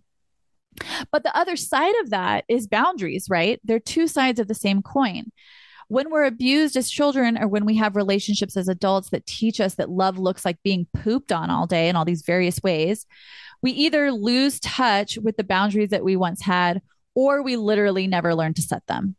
[1.12, 3.60] But the other side of that is boundaries, right?
[3.64, 5.32] They're two sides of the same coin
[5.88, 9.76] when we're abused as children or when we have relationships as adults that teach us
[9.76, 13.06] that love looks like being pooped on all day in all these various ways,
[13.62, 16.82] we either lose touch with the boundaries that we once had
[17.16, 19.16] or we literally never learn to set them.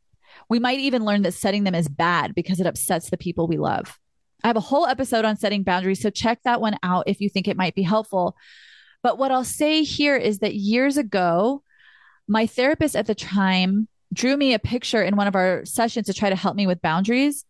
[0.48, 3.58] We might even learn that setting them is bad because it upsets the people we
[3.58, 3.98] love.
[4.42, 7.28] I have a whole episode on setting boundaries, so check that one out if you
[7.28, 8.36] think it might be helpful.
[9.02, 11.62] But what I'll say here is that years ago,
[12.26, 16.14] my therapist at the time drew me a picture in one of our sessions to
[16.14, 17.44] try to help me with boundaries.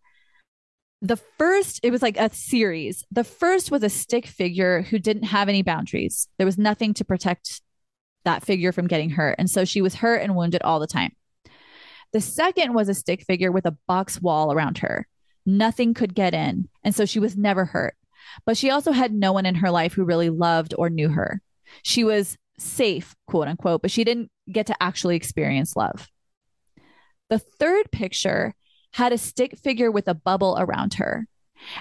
[1.00, 3.04] The first, it was like a series.
[3.10, 6.28] The first was a stick figure who didn't have any boundaries.
[6.38, 7.60] There was nothing to protect
[8.24, 9.36] that figure from getting hurt.
[9.38, 11.12] And so she was hurt and wounded all the time.
[12.12, 15.06] The second was a stick figure with a box wall around her.
[15.44, 16.68] Nothing could get in.
[16.84, 17.94] And so she was never hurt.
[18.44, 21.40] But she also had no one in her life who really loved or knew her.
[21.82, 26.08] She was safe, quote unquote, but she didn't get to actually experience love.
[27.30, 28.54] The third picture
[28.94, 31.26] had a stick figure with a bubble around her.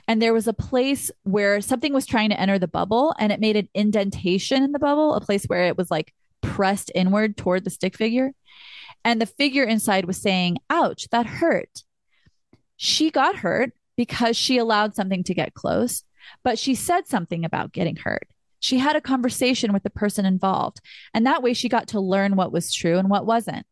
[0.08, 3.40] And there was a place where something was trying to enter the bubble and it
[3.40, 7.64] made an indentation in the bubble, a place where it was like pressed inward toward
[7.64, 8.32] the stick figure.
[9.08, 11.86] And the figure inside was saying, ouch, that hurt.
[12.76, 16.04] She got hurt because she allowed something to get close,
[16.44, 18.28] but she said something about getting hurt.
[18.60, 20.82] She had a conversation with the person involved.
[21.14, 23.66] And that way she got to learn what was true and what wasn't.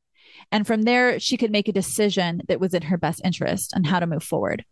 [0.53, 3.83] And from there, she could make a decision that was in her best interest on
[3.83, 4.63] how to move forward.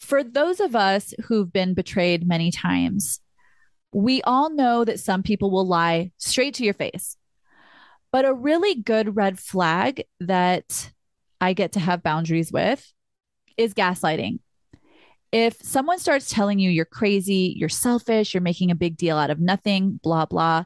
[0.00, 3.20] For those of us who've been betrayed many times,
[3.90, 7.16] we all know that some people will lie straight to your face.
[8.12, 10.90] But a really good red flag that
[11.40, 12.92] I get to have boundaries with
[13.56, 14.40] is gaslighting.
[15.32, 19.30] If someone starts telling you you're crazy, you're selfish, you're making a big deal out
[19.30, 20.64] of nothing, blah, blah,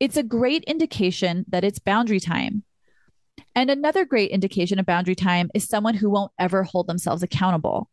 [0.00, 2.64] it's a great indication that it's boundary time.
[3.54, 7.90] And another great indication of boundary time is someone who won't ever hold themselves accountable.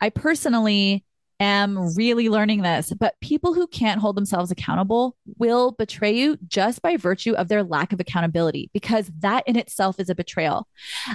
[0.00, 1.04] I personally
[1.40, 6.82] am really learning this, but people who can't hold themselves accountable will betray you just
[6.82, 10.68] by virtue of their lack of accountability, because that in itself is a betrayal.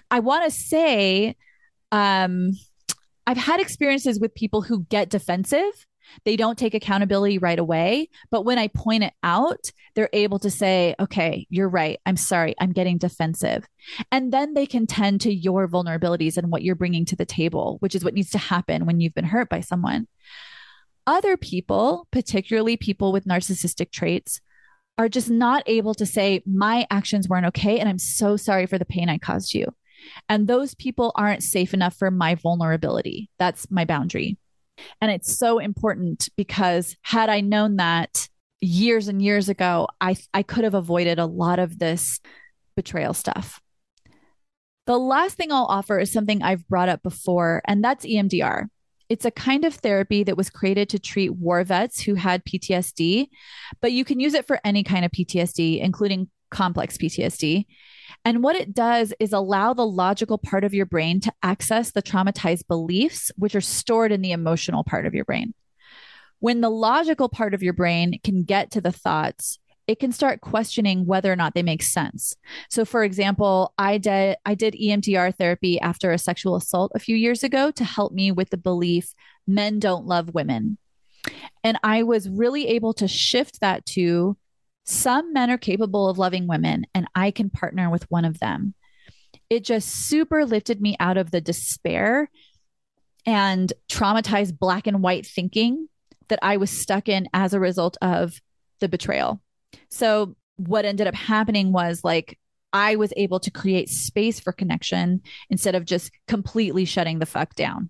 [0.09, 1.35] I want to say,
[1.91, 2.51] um,
[3.27, 5.87] I've had experiences with people who get defensive
[6.23, 8.09] they don't take accountability right away.
[8.31, 11.99] But when I point it out, they're able to say, okay, you're right.
[12.05, 12.55] I'm sorry.
[12.59, 13.65] I'm getting defensive.
[14.11, 17.77] And then they can tend to your vulnerabilities and what you're bringing to the table,
[17.79, 20.07] which is what needs to happen when you've been hurt by someone.
[21.07, 24.41] Other people, particularly people with narcissistic traits,
[24.97, 27.79] are just not able to say, my actions weren't okay.
[27.79, 29.67] And I'm so sorry for the pain I caused you.
[30.29, 33.29] And those people aren't safe enough for my vulnerability.
[33.37, 34.37] That's my boundary.
[35.01, 38.27] And it's so important because had I known that
[38.61, 42.19] years and years ago, I, I could have avoided a lot of this
[42.75, 43.61] betrayal stuff.
[44.85, 48.67] The last thing I'll offer is something I've brought up before, and that's EMDR.
[49.09, 53.27] It's a kind of therapy that was created to treat war vets who had PTSD,
[53.81, 57.65] but you can use it for any kind of PTSD, including complex PTSD.
[58.23, 62.01] And what it does is allow the logical part of your brain to access the
[62.01, 65.53] traumatized beliefs, which are stored in the emotional part of your brain.
[66.39, 70.41] When the logical part of your brain can get to the thoughts, it can start
[70.41, 72.35] questioning whether or not they make sense.
[72.69, 77.15] So for example, I did I did EMDR therapy after a sexual assault a few
[77.15, 79.13] years ago to help me with the belief
[79.47, 80.77] men don't love women.
[81.63, 84.37] And I was really able to shift that to
[84.85, 88.75] some men are capable of loving women and I can partner with one of them.
[89.49, 92.29] It just super lifted me out of the despair
[93.25, 95.89] and traumatized black and white thinking
[96.27, 98.39] that I was stuck in as a result of
[98.79, 99.41] the betrayal.
[99.89, 102.39] So, what ended up happening was like
[102.71, 107.55] I was able to create space for connection instead of just completely shutting the fuck
[107.55, 107.89] down.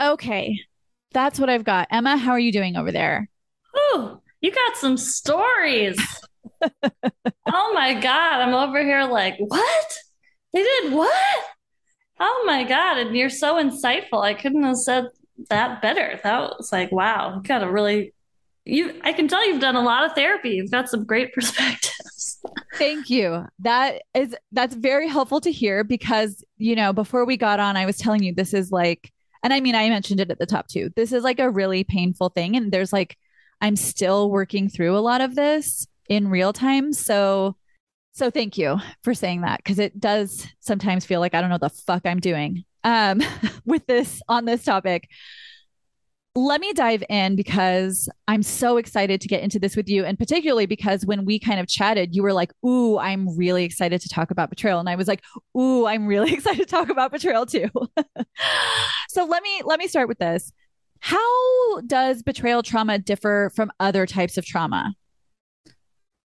[0.00, 0.60] Okay,
[1.12, 1.88] that's what I've got.
[1.90, 3.28] Emma, how are you doing over there?
[3.76, 6.00] Ooh, you got some stories.
[6.62, 8.40] oh my God.
[8.40, 9.98] I'm over here like, what?
[10.52, 11.44] They did what?
[12.18, 12.98] Oh my God.
[12.98, 14.22] And you're so insightful.
[14.22, 15.08] I couldn't have said
[15.48, 16.18] that better.
[16.22, 18.12] That was like, wow, you got a really
[18.66, 20.50] you I can tell you've done a lot of therapy.
[20.50, 22.40] You've got some great perspectives.
[22.74, 23.46] Thank you.
[23.60, 27.86] That is that's very helpful to hear because, you know, before we got on, I
[27.86, 29.12] was telling you this is like
[29.42, 30.90] and I mean, I mentioned it at the top too.
[30.96, 32.56] This is like a really painful thing.
[32.56, 33.16] And there's like,
[33.60, 36.92] I'm still working through a lot of this in real time.
[36.92, 37.56] So,
[38.12, 41.58] so thank you for saying that because it does sometimes feel like I don't know
[41.58, 43.22] the fuck I'm doing um,
[43.64, 45.08] with this on this topic
[46.36, 50.04] let me dive in because I'm so excited to get into this with you.
[50.04, 54.00] And particularly because when we kind of chatted, you were like, Ooh, I'm really excited
[54.02, 54.78] to talk about betrayal.
[54.78, 55.22] And I was like,
[55.58, 57.68] Ooh, I'm really excited to talk about betrayal too.
[59.08, 60.52] so let me let me start with this.
[61.00, 64.94] How does betrayal trauma differ from other types of trauma?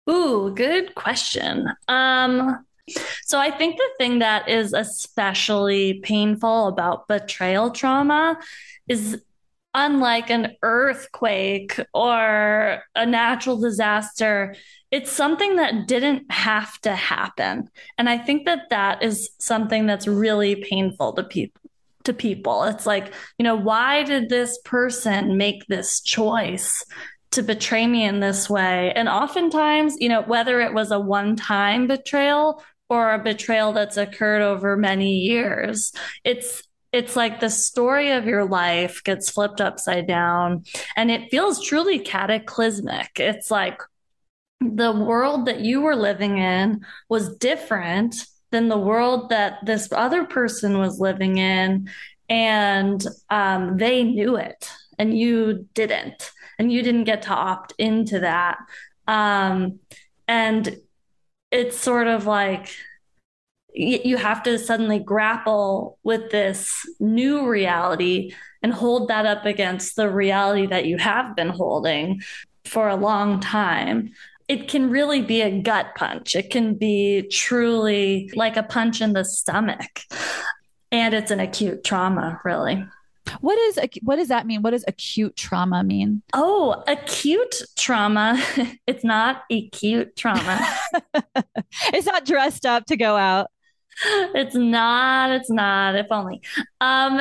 [0.09, 1.67] Ooh, good question.
[1.89, 2.65] Um,
[3.25, 8.39] so I think the thing that is especially painful about betrayal trauma
[8.89, 9.21] is
[9.75, 14.55] unlike an earthquake or a natural disaster,
[14.91, 17.69] it's something that didn't have to happen.
[17.97, 21.61] And I think that that is something that's really painful to people.
[22.05, 26.83] To people, it's like, you know, why did this person make this choice
[27.33, 28.91] to betray me in this way?
[28.95, 33.99] And oftentimes, you know, whether it was a one time betrayal or a betrayal that's
[33.99, 35.93] occurred over many years,
[36.25, 36.63] it's
[36.93, 40.65] it's like the story of your life gets flipped upside down
[40.97, 43.11] and it feels truly cataclysmic.
[43.19, 43.81] It's like
[44.61, 48.17] the world that you were living in was different
[48.51, 51.89] than the world that this other person was living in.
[52.29, 54.69] And um, they knew it
[54.99, 56.33] and you didn't.
[56.59, 58.59] And you didn't get to opt into that.
[59.07, 59.79] Um,
[60.29, 60.77] and
[61.51, 62.69] it's sort of like,
[63.75, 70.11] you have to suddenly grapple with this new reality and hold that up against the
[70.11, 72.23] reality that you have been holding
[72.65, 74.11] for a long time.
[74.49, 76.35] It can really be a gut punch.
[76.35, 80.01] It can be truly like a punch in the stomach.
[80.93, 82.85] And it's an acute trauma, really.
[83.41, 84.63] What is what does that mean?
[84.63, 86.23] What does acute trauma mean?
[86.35, 88.43] Oh, acute trauma.
[88.89, 90.67] it's not acute trauma.
[91.93, 93.51] it's not dressed up to go out
[94.35, 95.31] it's not.
[95.31, 95.97] It's not.
[95.97, 96.43] If only.
[96.81, 97.21] Um,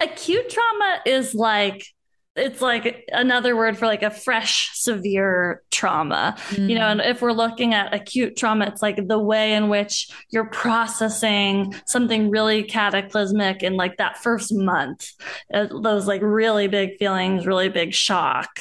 [0.00, 1.86] acute trauma is like
[2.34, 6.68] it's like another word for like a fresh severe trauma mm.
[6.68, 10.10] you know and if we're looking at acute trauma it's like the way in which
[10.30, 15.10] you're processing something really cataclysmic in like that first month
[15.52, 18.60] uh, those like really big feelings really big shock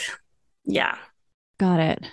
[0.66, 0.98] yeah
[1.58, 2.06] got it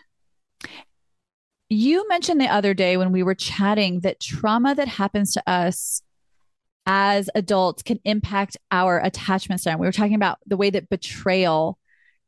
[1.69, 6.03] you mentioned the other day when we were chatting that trauma that happens to us
[6.87, 9.79] as adults can impact our attachment style.
[9.79, 11.79] We were talking about the way that betrayal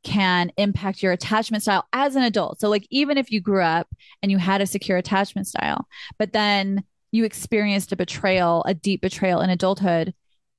[0.02, 2.60] can impact your attachment style as an adult.
[2.60, 3.88] So, like, even if you grew up
[4.22, 5.86] and you had a secure attachment style,
[6.18, 10.14] but then you experienced a betrayal, a deep betrayal in adulthood,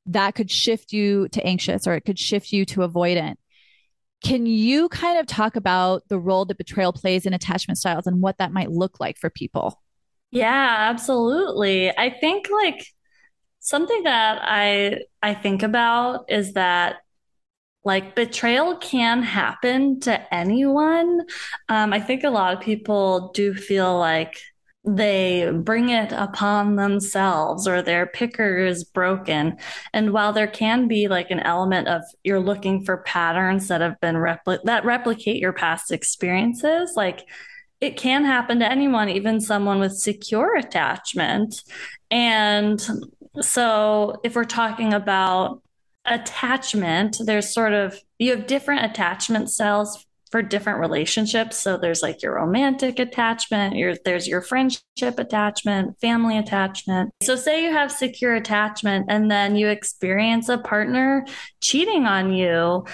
[0.07, 3.35] that could shift you to anxious or it could shift you to avoidant.
[4.23, 8.21] Can you kind of talk about the role that betrayal plays in attachment styles and
[8.21, 9.79] what that might look like for people?
[10.31, 11.89] Yeah, absolutely.
[11.97, 12.85] I think like
[13.59, 16.97] something that I I think about is that
[17.85, 21.21] like betrayal can happen to anyone.
[21.69, 24.39] Um, I think a lot of people do feel like
[24.83, 29.57] they bring it upon themselves or their picker is broken.
[29.93, 33.99] And while there can be like an element of you're looking for patterns that have
[33.99, 37.23] been repli- that replicate your past experiences, like
[37.79, 41.63] it can happen to anyone, even someone with secure attachment.
[42.09, 42.81] And
[43.39, 45.61] so if we're talking about
[46.05, 51.57] attachment, there's sort of you have different attachment styles for different relationships.
[51.57, 57.13] So there's like your romantic attachment, your there's your friendship attachment, family attachment.
[57.21, 61.25] So say you have secure attachment and then you experience a partner
[61.59, 62.85] cheating on you.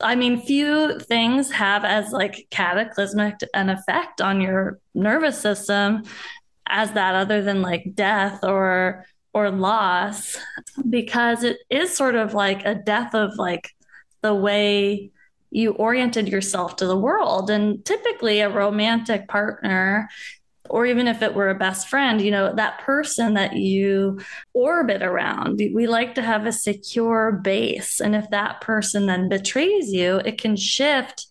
[0.00, 6.04] I mean, few things have as like cataclysmic an effect on your nervous system
[6.68, 9.04] as that other than like death or
[9.34, 10.36] or loss
[10.88, 13.70] because it is sort of like a death of like
[14.22, 15.10] the way
[15.50, 17.50] you oriented yourself to the world.
[17.50, 20.08] And typically, a romantic partner,
[20.68, 24.20] or even if it were a best friend, you know, that person that you
[24.52, 28.00] orbit around, we like to have a secure base.
[28.00, 31.26] And if that person then betrays you, it can shift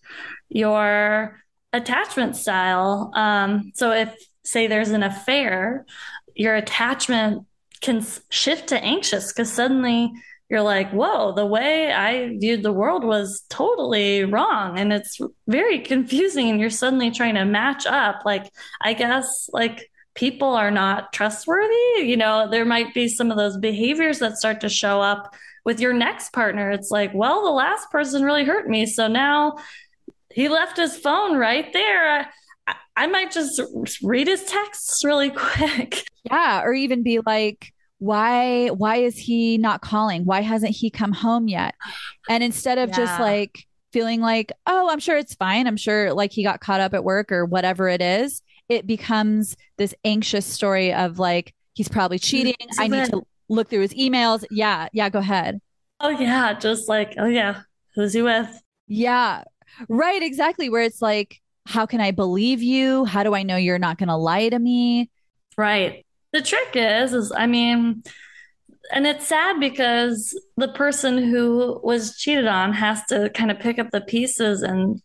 [0.48, 1.40] your
[1.72, 3.12] attachment style.
[3.14, 4.14] Um, so if,
[4.44, 5.86] say, there's an affair,
[6.34, 7.46] your attachment
[7.80, 10.10] can shift to anxious because suddenly
[10.48, 14.78] you're like, whoa, the way I viewed the world was totally wrong.
[14.78, 16.48] And it's very confusing.
[16.48, 18.22] And you're suddenly trying to match up.
[18.24, 22.02] Like, I guess, like, people are not trustworthy.
[22.02, 25.34] You know, there might be some of those behaviors that start to show up
[25.66, 26.70] with your next partner.
[26.70, 28.86] It's like, well, the last person really hurt me.
[28.86, 29.58] So now
[30.32, 32.30] he left his phone right there.
[32.66, 33.60] I, I might just
[34.02, 36.04] read his texts really quick.
[36.24, 36.62] Yeah.
[36.62, 40.24] Or even be like, why why is he not calling?
[40.24, 41.74] Why hasn't he come home yet?
[42.28, 42.96] And instead of yeah.
[42.96, 45.66] just like feeling like oh i'm sure it's fine.
[45.66, 49.56] I'm sure like he got caught up at work or whatever it is it becomes
[49.78, 52.54] this anxious story of like he's probably cheating.
[52.78, 54.44] I need to look through his emails.
[54.50, 55.60] Yeah yeah go ahead.
[56.00, 57.62] Oh yeah just like oh yeah
[57.94, 58.62] who's he with?
[58.86, 59.44] Yeah
[59.88, 63.04] right exactly where it's like how can i believe you?
[63.04, 65.10] How do i know you're not going to lie to me?
[65.56, 68.02] Right the trick is, is I mean,
[68.92, 73.78] and it's sad because the person who was cheated on has to kind of pick
[73.78, 75.00] up the pieces and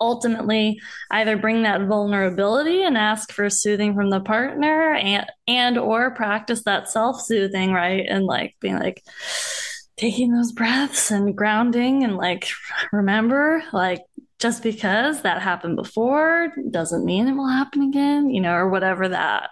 [0.00, 0.80] ultimately
[1.10, 6.62] either bring that vulnerability and ask for soothing from the partner and and or practice
[6.64, 8.06] that self-soothing right?
[8.08, 9.02] And like being like
[9.96, 12.48] taking those breaths and grounding and like
[12.92, 14.00] remember like
[14.38, 19.08] just because that happened before doesn't mean it will happen again you know or whatever
[19.08, 19.50] that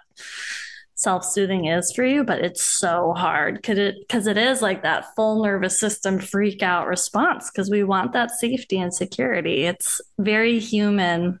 [0.97, 3.55] self-soothing is for you but it's so hard.
[3.55, 7.83] Because it because it is like that full nervous system freak out response because we
[7.83, 9.65] want that safety and security.
[9.65, 11.39] It's very human.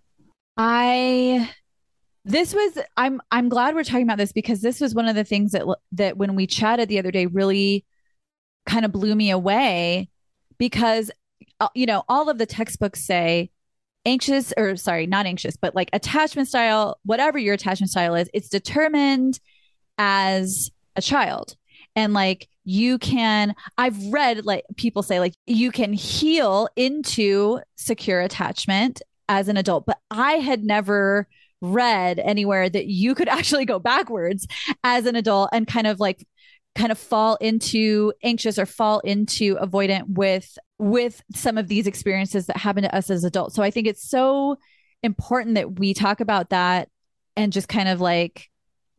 [0.55, 1.49] I
[2.27, 5.23] this was i'm i'm glad we're talking about this because this was one of the
[5.23, 7.85] things that that when we chatted the other day really
[8.65, 10.09] kind of blew me away
[10.57, 11.09] because
[11.61, 13.49] uh, you know all of the textbooks say
[14.07, 18.49] anxious or sorry, not anxious, but like attachment style, whatever your attachment style is, it's
[18.49, 19.39] determined
[19.97, 21.55] as a child.
[21.95, 28.21] And like you can, I've read like people say, like you can heal into secure
[28.21, 31.27] attachment as an adult, but I had never
[31.61, 34.47] read anywhere that you could actually go backwards
[34.83, 36.25] as an adult and kind of like
[36.77, 42.45] kind of fall into anxious or fall into avoidant with with some of these experiences
[42.45, 43.55] that happen to us as adults.
[43.55, 44.57] So I think it's so
[45.01, 46.89] important that we talk about that
[47.35, 48.49] and just kind of like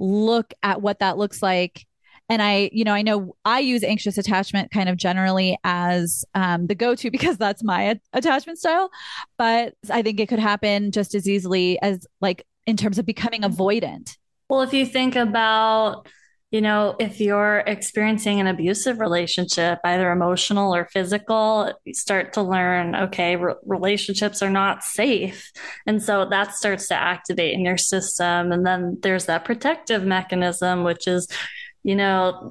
[0.00, 1.86] look at what that looks like.
[2.28, 6.66] And I, you know, I know I use anxious attachment kind of generally as um,
[6.66, 8.90] the go to because that's my attachment style.
[9.38, 13.42] But I think it could happen just as easily as like in terms of becoming
[13.42, 14.16] avoidant.
[14.48, 16.08] Well, if you think about
[16.50, 22.42] you know, if you're experiencing an abusive relationship, either emotional or physical, you start to
[22.42, 25.52] learn, okay, re- relationships are not safe.
[25.86, 28.50] And so that starts to activate in your system.
[28.50, 31.28] And then there's that protective mechanism, which is,
[31.82, 32.50] you know,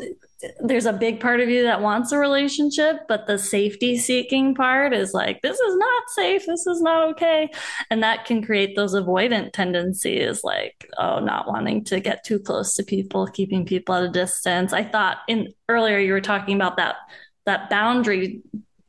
[0.60, 4.94] there's a big part of you that wants a relationship, but the safety seeking part
[4.94, 6.46] is like, this is not safe.
[6.46, 7.50] This is not okay.
[7.90, 12.76] And that can create those avoidant tendencies, like, oh, not wanting to get too close
[12.76, 14.74] to people, keeping people at a distance.
[14.74, 16.98] I thought in earlier you were talking about that
[17.46, 18.42] that boundary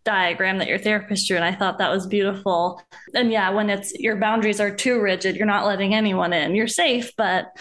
[0.05, 2.83] diagram that your therapist drew and I thought that was beautiful.
[3.15, 6.55] And yeah, when it's your boundaries are too rigid, you're not letting anyone in.
[6.55, 7.57] You're safe, but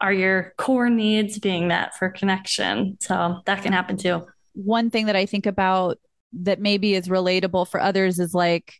[0.00, 2.96] are your core needs being met for connection?
[3.00, 4.26] So that can happen too.
[4.54, 5.98] One thing that I think about
[6.42, 8.74] that maybe is relatable for others is like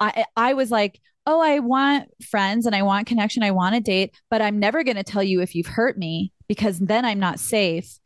[0.00, 3.80] I I was like, "Oh, I want friends and I want connection, I want a
[3.80, 7.18] date, but I'm never going to tell you if you've hurt me because then I'm
[7.18, 7.98] not safe."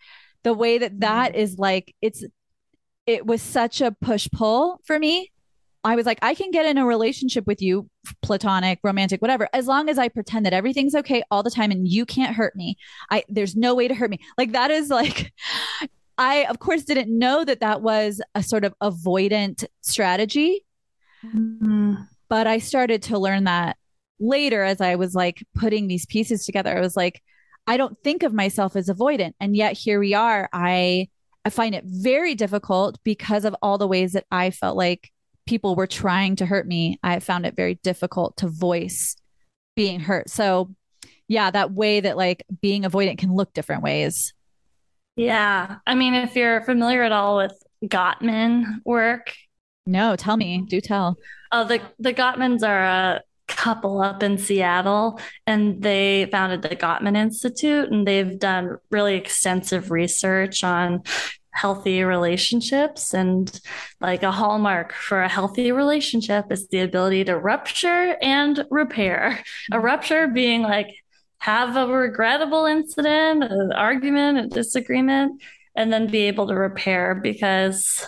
[0.45, 1.61] The way that that mm-hmm.
[1.61, 2.25] like it's
[3.07, 5.32] it was such a push pull for me.
[5.85, 7.89] I was like, I can get in a relationship with you,
[8.23, 11.89] platonic, romantic, whatever, as long as I pretend that everything's okay all the time and
[11.89, 12.77] you can't hurt me.
[13.11, 14.19] I there's no way to hurt me.
[14.39, 15.33] Like that is like
[16.19, 20.65] I of course didn't know that that was a sort of avoidant strategy.
[21.25, 21.95] Mm-hmm.
[22.29, 23.77] But I started to learn that
[24.21, 26.77] later as I was like putting these pieces together.
[26.77, 27.23] I was like,
[27.67, 29.35] I don't think of myself as avoidant.
[29.41, 30.49] And yet here we are.
[30.53, 31.09] I
[31.45, 35.11] I find it very difficult because of all the ways that I felt like
[35.47, 36.99] people were trying to hurt me.
[37.03, 39.17] I found it very difficult to voice
[39.77, 40.31] being hurt.
[40.31, 40.75] So,
[41.29, 44.33] yeah, that way that like being avoidant can look different ways.
[45.17, 45.77] Yeah.
[45.87, 49.33] I mean, if you're familiar at all with Gottman work.
[49.87, 50.65] No, tell me.
[50.69, 51.17] Do tell.
[51.51, 57.17] Oh, the the Gottmans are a couple up in Seattle and they founded the Gottman
[57.17, 61.03] Institute and they've done really extensive research on
[61.53, 63.61] healthy relationships and
[64.01, 69.43] like a hallmark for a healthy relationship is the ability to rupture and repair.
[69.71, 70.89] A rupture being like
[71.39, 75.43] have a regrettable incident, an argument, a disagreement
[75.75, 78.07] and then be able to repair because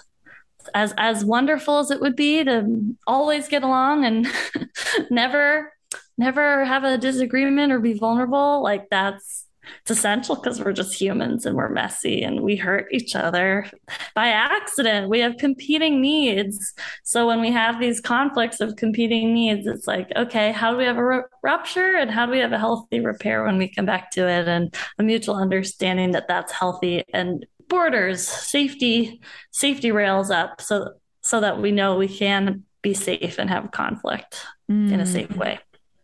[0.75, 4.27] as as wonderful as it would be to always get along and
[5.11, 5.73] never
[6.17, 9.44] never have a disagreement or be vulnerable like that's
[9.81, 13.67] it's essential because we're just humans and we're messy and we hurt each other
[14.15, 19.67] by accident we have competing needs so when we have these conflicts of competing needs
[19.67, 22.59] it's like okay how do we have a rupture and how do we have a
[22.59, 27.03] healthy repair when we come back to it and a mutual understanding that that's healthy
[27.13, 33.39] and borders, safety, safety rails up so so that we know we can be safe
[33.39, 34.93] and have conflict mm.
[34.93, 35.39] in a safe mm.
[35.39, 35.59] way.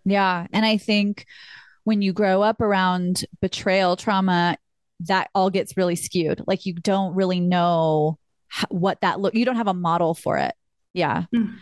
[0.04, 1.26] Yeah, and I think
[1.84, 4.56] when you grow up around betrayal trauma,
[5.00, 6.42] that all gets really skewed.
[6.46, 8.18] Like you don't really know
[8.68, 9.34] what that look.
[9.34, 10.54] You don't have a model for it.
[10.92, 11.24] Yeah.
[11.34, 11.56] Mm.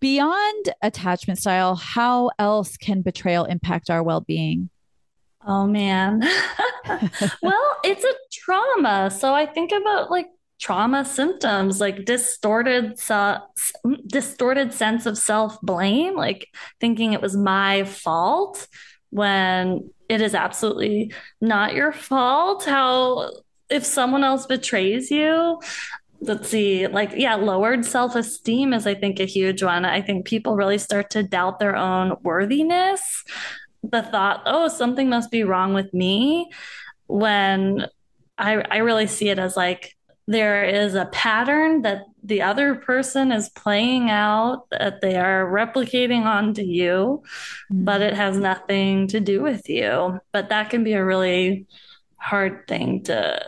[0.00, 4.68] Beyond attachment style, how else can betrayal impact our well-being?
[5.46, 6.20] Oh man.
[7.42, 9.10] well, it's a trauma.
[9.10, 10.26] So I think about like
[10.60, 12.98] trauma symptoms like distorted
[14.06, 16.48] distorted sense of self-blame, like
[16.80, 18.66] thinking it was my fault
[19.14, 22.64] when it is absolutely not your fault.
[22.64, 23.30] How
[23.70, 25.60] if someone else betrays you,
[26.20, 30.56] let's see like yeah lowered self-esteem is i think a huge one i think people
[30.56, 33.24] really start to doubt their own worthiness
[33.90, 36.50] the thought, oh, something must be wrong with me,
[37.06, 37.86] when
[38.38, 39.96] I, I really see it as like
[40.26, 46.24] there is a pattern that the other person is playing out that they are replicating
[46.24, 47.22] onto you,
[47.70, 47.84] mm-hmm.
[47.84, 50.18] but it has nothing to do with you.
[50.32, 51.66] But that can be a really
[52.16, 53.44] hard thing to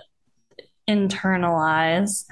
[0.88, 2.26] internalize.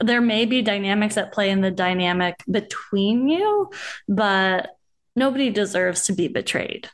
[0.00, 3.70] There may be dynamics at play in the dynamic between you,
[4.06, 4.76] but
[5.16, 6.88] nobody deserves to be betrayed.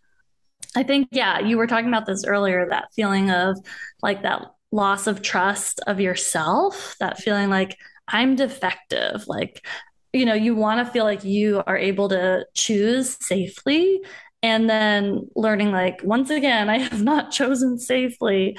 [0.76, 3.58] I think, yeah, you were talking about this earlier that feeling of
[4.02, 9.28] like that loss of trust of yourself, that feeling like I'm defective.
[9.28, 9.64] Like,
[10.12, 14.00] you know, you want to feel like you are able to choose safely.
[14.42, 18.58] And then learning, like, once again, I have not chosen safely,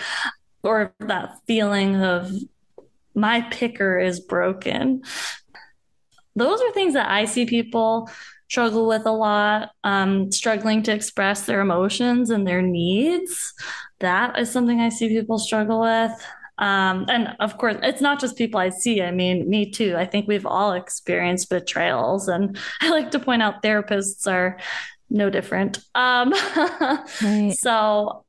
[0.63, 2.31] or that feeling of
[3.13, 5.03] my picker is broken.
[6.35, 8.09] Those are things that I see people
[8.49, 13.53] struggle with a lot, um, struggling to express their emotions and their needs.
[13.99, 16.11] That is something I see people struggle with.
[16.57, 19.01] Um, and of course, it's not just people I see.
[19.01, 19.95] I mean, me too.
[19.97, 22.27] I think we've all experienced betrayals.
[22.27, 24.57] And I like to point out therapists are
[25.09, 25.79] no different.
[25.93, 26.31] Um,
[27.21, 27.53] right.
[27.53, 28.25] So,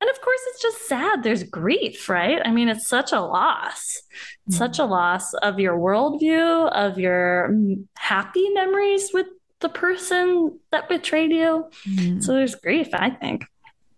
[0.00, 1.22] and of course, it's just sad.
[1.22, 2.40] There's grief, right?
[2.44, 4.52] I mean, it's such a loss, mm-hmm.
[4.52, 7.54] such a loss of your worldview, of your
[7.96, 9.26] happy memories with
[9.60, 11.70] the person that betrayed you.
[11.88, 12.22] Mm.
[12.22, 13.46] So there's grief, I think.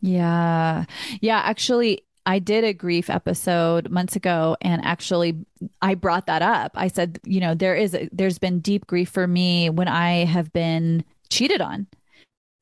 [0.00, 0.84] Yeah.
[1.20, 1.38] Yeah.
[1.44, 5.36] Actually, I did a grief episode months ago and actually
[5.80, 6.72] I brought that up.
[6.74, 10.24] I said, you know, there is a, there's been deep grief for me when I
[10.24, 11.86] have been cheated on.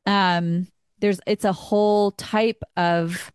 [0.07, 0.69] Um
[1.01, 3.33] there's it's a whole type of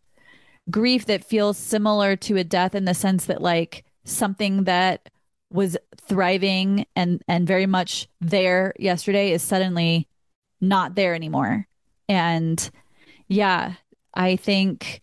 [0.70, 5.10] grief that feels similar to a death in the sense that like something that
[5.52, 10.08] was thriving and and very much there yesterday is suddenly
[10.62, 11.68] not there anymore.
[12.08, 12.70] And
[13.28, 13.76] yeah,
[14.20, 15.02] I think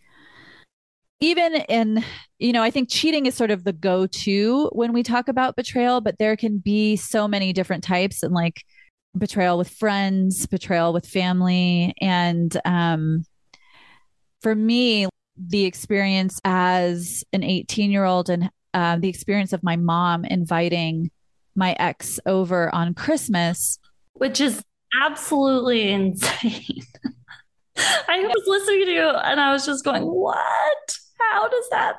[1.20, 2.04] even in
[2.38, 6.02] you know, I think cheating is sort of the go-to when we talk about betrayal,
[6.02, 8.62] but there can be so many different types and like
[9.16, 13.24] betrayal with friends, betrayal with family and um
[14.42, 19.76] for me the experience as an 18 year old and uh, the experience of my
[19.76, 21.10] mom inviting
[21.54, 23.78] my ex over on Christmas,
[24.12, 24.62] which is
[25.02, 26.82] absolutely insane.
[28.08, 30.98] I was listening to you and I was just going, What?
[31.18, 31.96] How does that?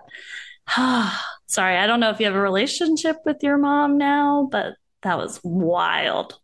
[1.48, 4.74] Sorry, I don't know if you have a relationship with your mom now, but
[5.04, 6.40] that was wild.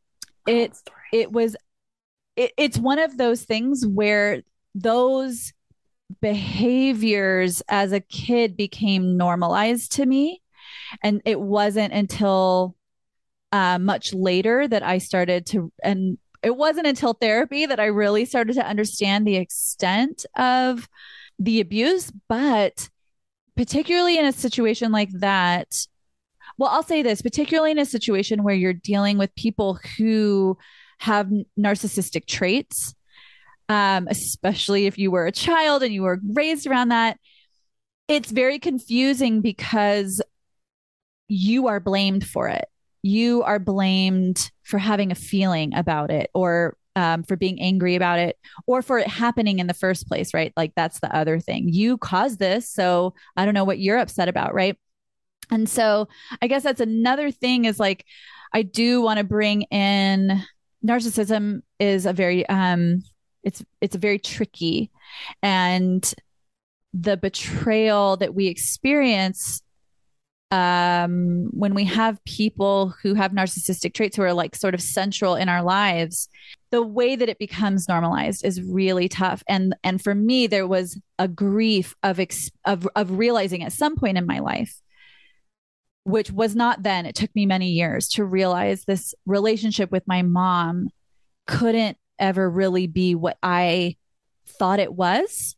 [0.48, 0.78] It
[1.12, 1.56] it was
[2.36, 4.44] it, it's one of those things where
[4.76, 5.54] those
[6.22, 10.42] behaviors as a kid became normalized to me.
[11.04, 12.76] And it wasn't until
[13.52, 18.26] uh, much later that I started to, and it wasn't until therapy that I really
[18.26, 20.88] started to understand the extent of
[21.40, 22.12] the abuse.
[22.28, 22.90] But
[23.56, 25.88] particularly in a situation like that,
[26.58, 30.58] well, I'll say this, particularly in a situation where you're dealing with people who
[31.00, 32.94] have narcissistic traits
[33.70, 37.18] um, especially if you were a child and you were raised around that.
[38.08, 40.22] It's very confusing because
[41.28, 42.66] you are blamed for it.
[43.04, 48.20] You are blamed for having a feeling about it or um, for being angry about
[48.20, 50.54] it or for it happening in the first place, right?
[50.58, 51.70] Like that's the other thing.
[51.70, 52.70] You caused this.
[52.70, 54.78] So I don't know what you're upset about, right?
[55.52, 56.08] And so
[56.42, 58.06] I guess that's another thing is like,
[58.54, 60.42] I do want to bring in
[60.86, 63.02] narcissism is a very um
[63.44, 64.92] it's it's very tricky
[65.42, 66.14] and
[66.94, 69.63] the betrayal that we experience
[70.54, 75.34] um, when we have people who have narcissistic traits who are like sort of central
[75.34, 76.30] in our lives
[76.70, 79.44] the way that it becomes normalized is really tough.
[79.48, 83.96] And and for me there was a grief of ex- of of realizing at some
[83.96, 84.80] point in my life
[86.04, 90.22] which was not then it took me many years to realize this relationship with my
[90.22, 90.90] mom
[91.48, 93.96] couldn't ever really be what I
[94.46, 95.56] thought it was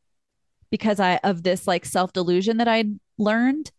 [0.72, 3.72] because I of this like self delusion that I'd learned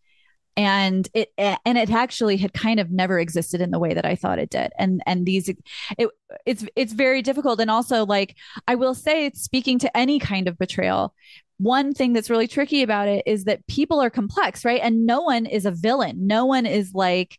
[0.57, 4.16] and it and it actually had kind of never existed in the way that I
[4.16, 4.72] thought it did.
[4.78, 6.11] And and these it
[6.46, 7.61] it's it's very difficult.
[7.61, 8.36] And also like
[8.66, 11.14] I will say it's speaking to any kind of betrayal
[11.59, 14.80] one thing that's really tricky about it is that people are complex right?
[14.82, 16.26] And no one is a villain.
[16.26, 17.38] No one is like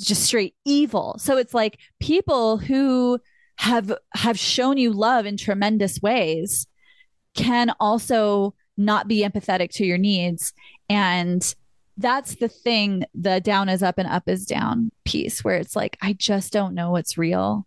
[0.00, 1.16] just straight evil.
[1.18, 3.18] So it's like people who
[3.56, 6.66] have have shown you love in tremendous ways
[7.34, 10.52] can also not be empathetic to your needs.
[10.88, 11.54] And
[12.02, 15.96] that's the thing the down is up and up is down piece where it's like
[16.02, 17.66] i just don't know what's real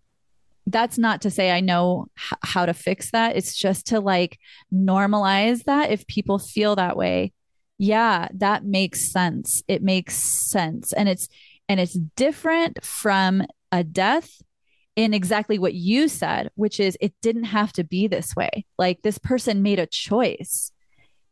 [0.68, 4.40] that's not to say i know h- how to fix that it's just to like
[4.74, 7.32] normalize that if people feel that way
[7.78, 11.28] yeah that makes sense it makes sense and it's
[11.68, 14.42] and it's different from a death
[14.96, 18.66] in exactly what you said, which is it didn't have to be this way.
[18.78, 20.72] Like this person made a choice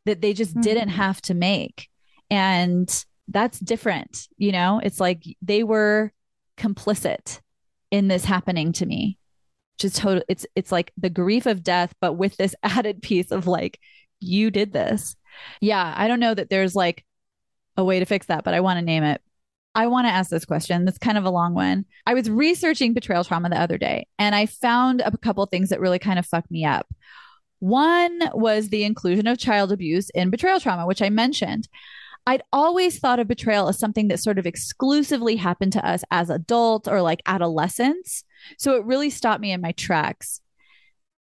[0.05, 0.61] that they just mm-hmm.
[0.61, 1.89] didn't have to make.
[2.33, 4.27] And that's different.
[4.37, 6.11] You know, it's like they were
[6.57, 7.41] complicit
[7.91, 9.19] in this happening to me.
[9.77, 13.45] Just total it's it's like the grief of death, but with this added piece of
[13.45, 13.79] like,
[14.19, 15.15] you did this.
[15.61, 17.05] Yeah, I don't know that there's like
[17.77, 19.21] a way to fix that, but I want to name it.
[19.75, 20.85] I want to ask this question.
[20.85, 21.85] That's kind of a long one.
[22.07, 25.79] I was researching betrayal trauma the other day and I found a couple things that
[25.79, 26.87] really kind of fucked me up.
[27.59, 31.67] One was the inclusion of child abuse in betrayal trauma, which I mentioned.
[32.25, 36.29] I'd always thought of betrayal as something that sort of exclusively happened to us as
[36.29, 38.23] adults or like adolescents.
[38.57, 40.39] So it really stopped me in my tracks.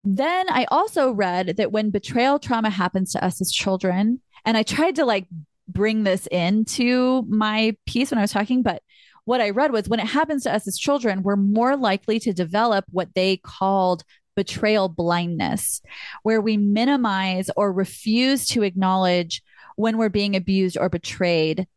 [0.05, 4.63] Then I also read that when betrayal trauma happens to us as children, and I
[4.63, 5.27] tried to like
[5.69, 8.83] bring this into my piece when I was talking, but
[9.25, 12.33] what I read was when it happens to us as children, we're more likely to
[12.33, 14.03] develop what they called
[14.35, 15.83] betrayal blindness,
[16.23, 19.43] where we minimize or refuse to acknowledge
[19.79, 21.69] when we're being abused or betrayed,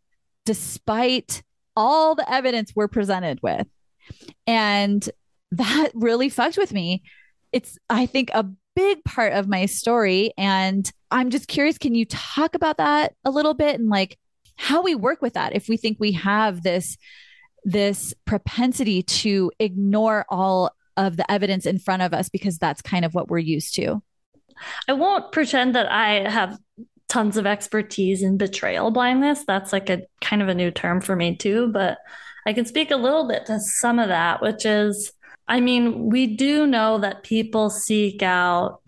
[0.43, 1.43] despite
[1.75, 3.67] all the evidence we're presented with.
[4.47, 5.07] And
[5.51, 7.03] that really fucked with me.
[7.51, 10.33] It's, I think, a big part of my story.
[10.35, 14.17] And I'm just curious can you talk about that a little bit and like
[14.55, 16.97] how we work with that if we think we have this
[17.63, 23.05] this propensity to ignore all of the evidence in front of us because that's kind
[23.05, 24.01] of what we're used to.
[24.87, 26.57] I won't pretend that I have
[27.11, 29.43] tons of expertise in betrayal blindness.
[29.45, 31.97] That's like a kind of a new term for me too, but
[32.45, 35.11] I can speak a little bit to some of that, which is,
[35.45, 38.81] I mean, we do know that people seek out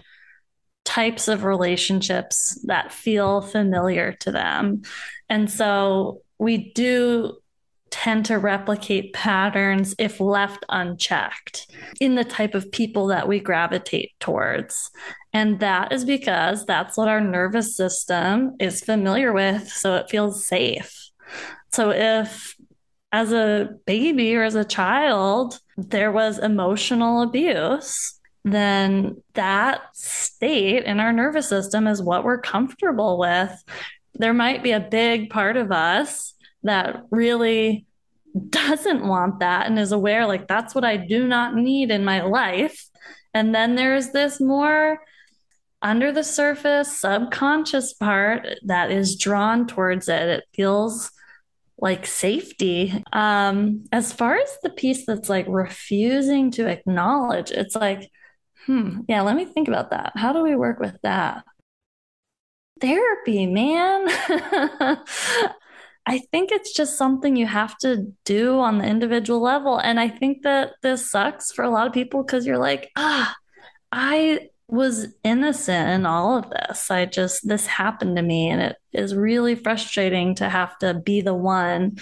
[0.86, 4.84] types of relationships that feel familiar to them.
[5.28, 7.38] And so we do
[7.94, 11.72] tend to replicate patterns if left unchecked
[12.02, 14.89] in the type of people that we gravitate towards.
[15.32, 19.70] And that is because that's what our nervous system is familiar with.
[19.70, 21.12] So it feels safe.
[21.72, 22.56] So if
[23.12, 31.00] as a baby or as a child, there was emotional abuse, then that state in
[31.00, 33.64] our nervous system is what we're comfortable with.
[34.16, 36.33] There might be a big part of us
[36.64, 37.86] that really
[38.49, 42.22] doesn't want that and is aware, like, that's what I do not need in my
[42.22, 42.89] life.
[43.34, 44.99] And then there's this more
[45.82, 50.22] under the surface, subconscious part that is drawn towards it.
[50.22, 51.11] It feels
[51.78, 53.03] like safety.
[53.11, 58.09] Um, as far as the piece that's like refusing to acknowledge, it's like,
[58.66, 60.14] hmm, yeah, let me think about that.
[60.16, 61.43] How do we work with that?
[62.80, 64.07] Therapy, man.
[66.06, 69.78] I think it's just something you have to do on the individual level.
[69.78, 73.34] And I think that this sucks for a lot of people because you're like, ah,
[73.91, 76.91] I was innocent in all of this.
[76.91, 78.49] I just, this happened to me.
[78.49, 81.97] And it is really frustrating to have to be the one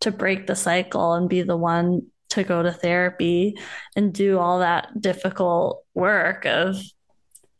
[0.00, 3.56] to break the cycle and be the one to go to therapy
[3.94, 6.76] and do all that difficult work of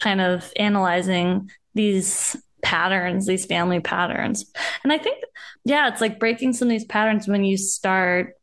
[0.01, 4.51] kind of analyzing these patterns, these family patterns.
[4.83, 5.23] And I think,
[5.65, 8.35] yeah, it's like breaking some of these patterns when you start,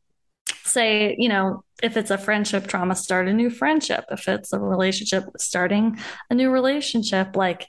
[0.64, 4.06] say, you know, if it's a friendship trauma, start a new friendship.
[4.12, 6.00] If it's a relationship, starting
[6.30, 7.68] a new relationship, like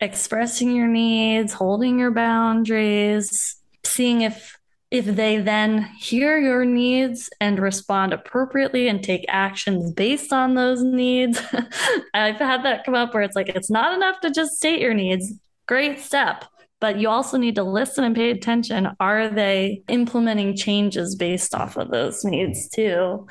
[0.00, 4.58] expressing your needs, holding your boundaries, seeing if
[4.90, 10.84] if they then hear your needs and respond appropriately and take actions based on those
[10.84, 11.42] needs.
[12.14, 14.94] I've had that come up where it's like, it's not enough to just state your
[14.94, 15.32] needs
[15.66, 16.44] great step
[16.84, 18.90] but you also need to listen and pay attention.
[19.00, 23.26] Are they implementing changes based off of those needs too?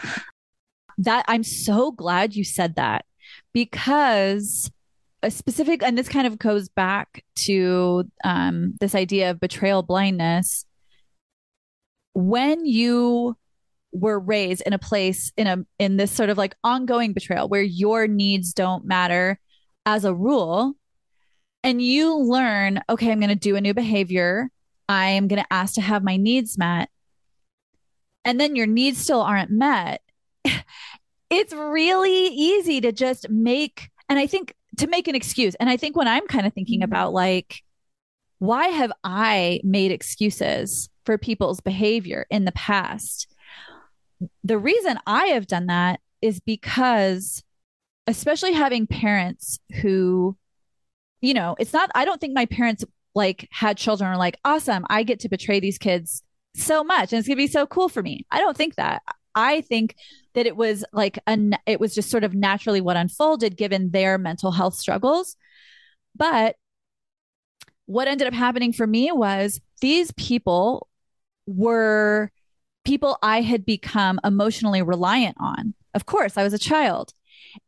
[0.98, 3.06] That I'm so glad you said that
[3.54, 4.72] because
[5.22, 10.66] a specific, and this kind of goes back to um, this idea of betrayal blindness.
[12.14, 13.38] When you
[13.92, 17.62] were raised in a place in a in this sort of like ongoing betrayal where
[17.62, 19.40] your needs don't matter
[19.86, 20.76] as a rule
[21.64, 24.49] and you learn, okay, I'm going to do a new behavior.
[24.89, 26.89] I am going to ask to have my needs met.
[28.26, 30.01] And then your needs still aren't met.
[31.30, 35.55] it's really easy to just make, and I think to make an excuse.
[35.55, 36.91] And I think when I'm kind of thinking mm-hmm.
[36.91, 37.64] about like,
[38.39, 43.28] why have I made excuses for people's behavior in the past?
[44.43, 47.43] The reason I have done that is because,
[48.07, 50.38] especially having parents who
[51.24, 52.84] you know, it's not, I don't think my parents
[53.16, 56.22] like had children are like, awesome, I get to betray these kids
[56.54, 58.26] so much and it's going to be so cool for me.
[58.30, 59.02] I don't think that.
[59.34, 59.96] I think
[60.36, 64.18] that it was like, a, it was just sort of naturally what unfolded given their
[64.18, 65.38] mental health struggles.
[66.14, 66.58] But
[67.86, 70.90] what ended up happening for me was these people
[71.48, 72.32] were
[72.84, 75.74] people I had become emotionally reliant on.
[75.94, 77.14] Of course, I was a child.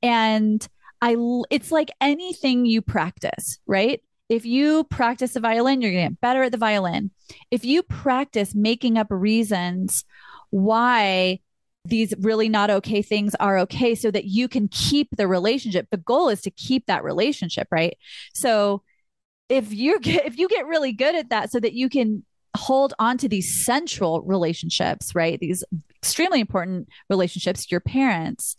[0.03, 0.67] And
[1.05, 1.15] I
[1.51, 4.01] it's like anything you practice, right?
[4.27, 7.11] If you practice the violin, you're going to get better at the violin.
[7.51, 10.03] If you practice making up reasons
[10.49, 11.41] why
[11.85, 15.87] these really not okay things are okay so that you can keep the relationship.
[15.91, 17.95] The goal is to keep that relationship, right?
[18.33, 18.81] So
[19.47, 22.25] if you get if you get really good at that so that you can
[22.57, 25.39] hold on to these central relationships, right?
[25.39, 25.63] These
[26.01, 28.57] extremely important relationships, your parents,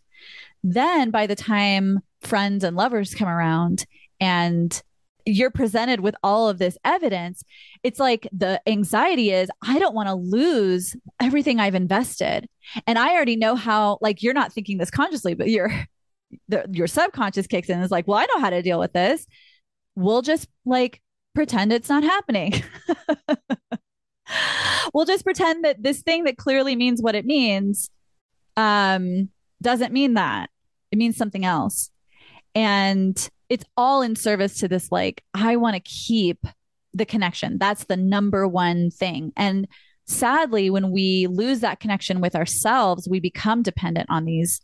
[0.63, 3.87] then by the time friends and lovers come around
[4.21, 4.83] and
[5.25, 7.43] you're presented with all of this evidence,
[7.83, 12.49] it's like the anxiety is, I don't want to lose everything I've invested.
[12.87, 15.73] And I already know how, like, you're not thinking this consciously, but your
[16.49, 17.77] the, your subconscious kicks in.
[17.77, 19.27] and Is like, well, I know how to deal with this.
[19.95, 21.01] We'll just like
[21.35, 22.63] pretend it's not happening.
[24.95, 27.91] we'll just pretend that this thing that clearly means what it means
[28.57, 29.31] um,
[29.63, 30.51] doesn't mean that.
[30.91, 31.91] It means something else.
[32.57, 36.39] And it's all in service to this like, I want to keep
[36.95, 37.59] the connection.
[37.59, 39.33] That's the number one thing.
[39.37, 39.69] And
[40.07, 44.63] sadly, when we lose that connection with ourselves, we become dependent on these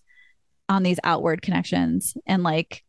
[0.68, 2.82] on these outward connections and like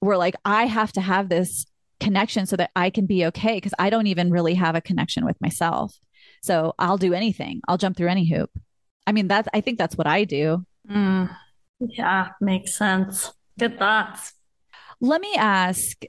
[0.00, 1.64] we're like I have to have this
[2.00, 5.24] connection so that I can be okay because I don't even really have a connection
[5.24, 5.96] with myself.
[6.42, 7.60] So I'll do anything.
[7.68, 8.50] I'll jump through any hoop.
[9.06, 10.64] I mean, that's, I think that's what I do.
[10.90, 11.34] Mm,
[11.78, 13.32] yeah, makes sense.
[13.58, 14.32] Good thoughts.
[15.00, 16.02] Let me ask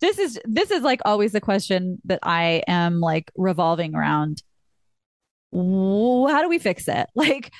[0.00, 4.42] this is this is like always the question that I am like revolving around.
[5.52, 7.06] How do we fix it?
[7.14, 7.52] Like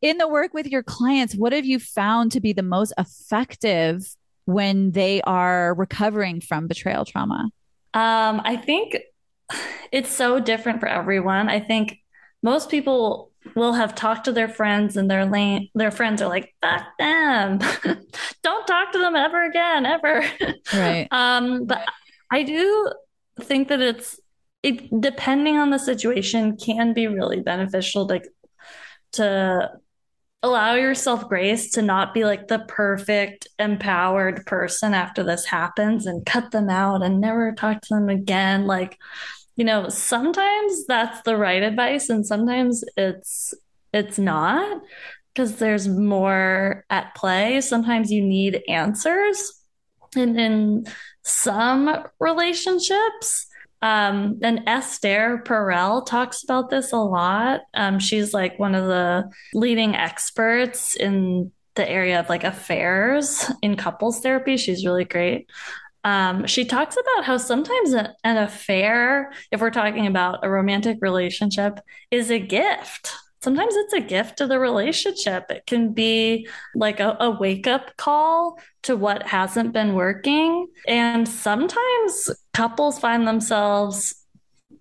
[0.00, 4.02] in the work with your clients, what have you found to be the most effective
[4.44, 7.50] when they are recovering from betrayal trauma?
[7.94, 8.98] Um, I think
[9.92, 11.48] it's so different for everyone.
[11.48, 11.98] I think
[12.42, 16.54] most people will have talked to their friends and their lane their friends are like
[16.62, 17.58] fuck them.
[18.42, 20.24] Don't talk to them ever again ever.
[20.72, 21.08] Right.
[21.12, 21.86] Um but
[22.30, 22.92] i do
[23.40, 24.20] think that it's
[24.62, 28.20] it depending on the situation can be really beneficial to
[29.12, 29.70] to
[30.42, 36.24] allow yourself grace to not be like the perfect empowered person after this happens and
[36.24, 38.66] cut them out and never talk to them again.
[38.66, 38.98] Like
[39.58, 43.52] you know, sometimes that's the right advice and sometimes it's
[43.92, 44.80] it's not
[45.34, 47.60] because there's more at play.
[47.60, 49.60] Sometimes you need answers.
[50.14, 50.86] And in
[51.24, 53.46] some relationships,
[53.82, 57.62] um, and Esther Perel talks about this a lot.
[57.74, 63.76] Um, she's like one of the leading experts in the area of like affairs in
[63.76, 64.56] couples therapy.
[64.56, 65.48] She's really great.
[66.04, 70.98] Um, she talks about how sometimes a, an affair, if we're talking about a romantic
[71.00, 71.80] relationship,
[72.10, 73.12] is a gift.
[73.40, 75.44] Sometimes it's a gift to the relationship.
[75.50, 80.66] It can be like a, a wake up call to what hasn't been working.
[80.86, 84.14] And sometimes couples find themselves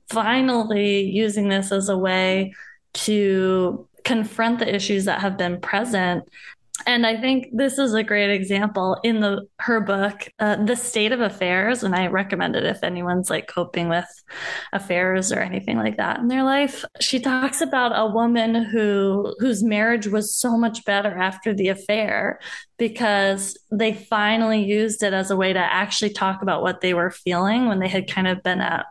[0.10, 2.54] finally using this as a way
[2.94, 6.24] to confront the issues that have been present
[6.86, 11.12] and I think this is a great example in the her book, uh, "The State
[11.12, 14.08] of Affairs," and I recommend it if anyone's like coping with
[14.74, 16.86] affairs or anything like that in their life.
[17.00, 22.40] She talks about a woman who whose marriage was so much better after the affair
[22.78, 27.12] because they finally used it as a way to actually talk about what they were
[27.12, 28.86] feeling when they had kind of been at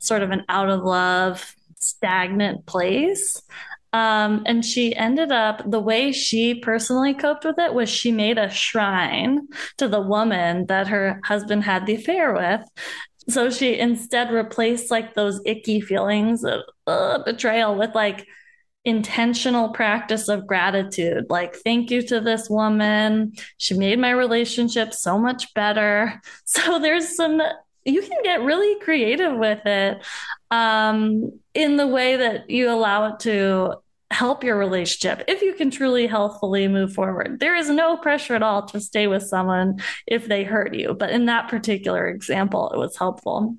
[0.00, 3.42] sort of an out of love stagnant place
[3.92, 8.38] um, and she ended up, the way she personally coped with it was she made
[8.38, 12.62] a shrine to the woman that her husband had the affair with.
[13.28, 18.26] So she instead replaced like those icky feelings of uh, betrayal with like
[18.84, 21.26] intentional practice of gratitude.
[21.28, 23.32] Like, thank you to this woman.
[23.58, 26.20] She made my relationship so much better.
[26.44, 27.40] So there's some
[27.84, 30.02] you can get really creative with it
[30.50, 33.76] um, in the way that you allow it to
[34.10, 37.38] help your relationship if you can truly healthfully move forward.
[37.38, 40.94] There is no pressure at all to stay with someone if they hurt you.
[40.94, 43.56] But in that particular example, it was helpful.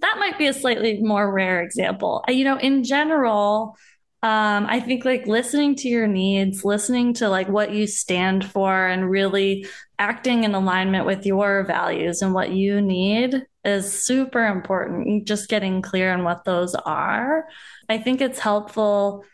[0.00, 2.22] That might be a slightly more rare example.
[2.28, 3.76] You know, in general,
[4.22, 8.86] um, I think like listening to your needs, listening to like what you stand for,
[8.86, 9.66] and really
[9.98, 15.26] acting in alignment with your values and what you need is super important.
[15.26, 17.46] Just getting clear on what those are.
[17.88, 19.24] I think it's helpful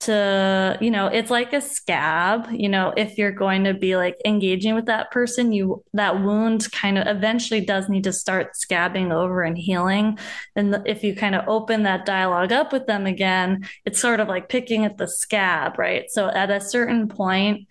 [0.00, 4.16] to you know it's like a scab you know if you're going to be like
[4.24, 9.12] engaging with that person you that wound kind of eventually does need to start scabbing
[9.12, 10.18] over and healing
[10.56, 14.28] and if you kind of open that dialogue up with them again it's sort of
[14.28, 17.68] like picking at the scab right so at a certain point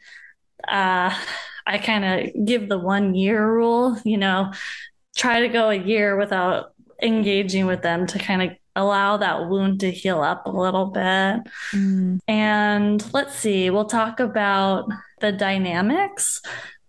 [0.68, 1.12] uh
[1.70, 4.52] i kind of give the one year rule you know
[5.16, 9.80] try to go a year without engaging with them to kind of allow that wound
[9.82, 11.42] to heal up a little bit.
[11.74, 12.20] Mm.
[12.28, 14.90] And let's see, we'll talk about
[15.20, 16.42] the dynamics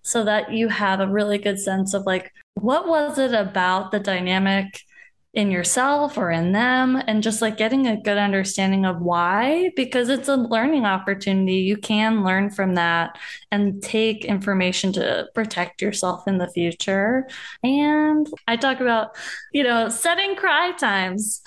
[0.03, 4.01] so that you have a really good sense of like, what was it about the
[4.01, 4.83] dynamic
[5.33, 10.09] in yourself or in them and just like getting a good understanding of why because
[10.09, 13.17] it's a learning opportunity you can learn from that
[13.53, 17.29] and take information to protect yourself in the future
[17.63, 19.17] and i talk about
[19.53, 21.43] you know setting cry times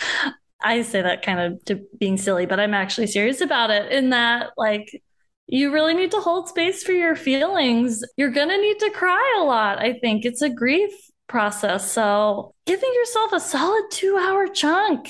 [0.63, 4.11] i say that kind of to being silly but i'm actually serious about it in
[4.11, 5.01] that like
[5.47, 8.01] you really need to hold space for your feelings.
[8.15, 9.77] You're going to need to cry a lot.
[9.77, 10.93] I think it's a grief
[11.27, 11.91] process.
[11.91, 15.09] So giving yourself a solid two hour chunk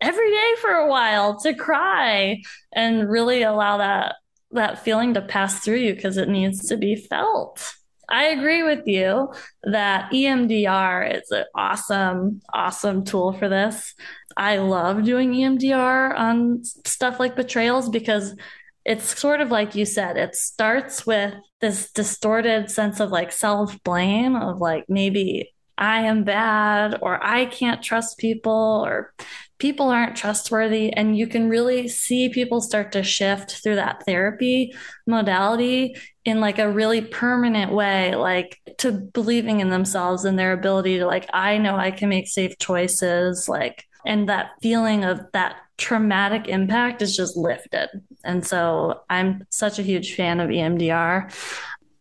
[0.00, 2.42] every day for a while to cry
[2.72, 4.16] and really allow that
[4.50, 7.74] that feeling to pass through you because it needs to be felt.
[8.08, 9.32] I agree with you
[9.62, 13.94] that EMDR is an awesome, awesome tool for this.
[14.36, 18.36] I love doing EMDR on stuff like betrayals because
[18.84, 23.82] it's sort of like you said, it starts with this distorted sense of like self
[23.84, 29.12] blame, of like maybe I am bad or I can't trust people or
[29.58, 30.92] people aren't trustworthy.
[30.92, 34.74] And you can really see people start to shift through that therapy
[35.06, 40.98] modality in like a really permanent way like to believing in themselves and their ability
[40.98, 45.56] to like i know i can make safe choices like and that feeling of that
[45.78, 47.88] traumatic impact is just lifted
[48.24, 51.30] and so i'm such a huge fan of emdr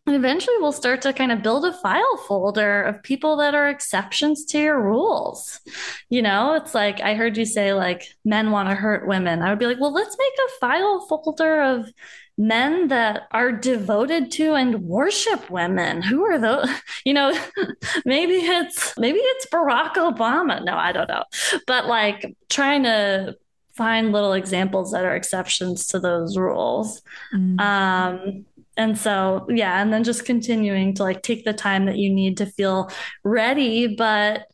[0.07, 3.69] and eventually we'll start to kind of build a file folder of people that are
[3.69, 5.61] exceptions to your rules.
[6.09, 9.43] You know, it's like I heard you say like men want to hurt women.
[9.43, 11.93] I would be like, well, let's make a file folder of
[12.41, 16.01] men that are devoted to and worship women.
[16.01, 16.69] Who are those?
[17.05, 17.33] You know,
[18.05, 20.63] maybe it's maybe it's Barack Obama.
[20.63, 21.23] No, I don't know.
[21.65, 23.35] But like trying to
[23.75, 27.01] find little examples that are exceptions to those rules.
[27.33, 27.59] Mm.
[27.59, 28.45] Um
[28.77, 32.37] and so yeah and then just continuing to like take the time that you need
[32.37, 32.89] to feel
[33.23, 34.47] ready but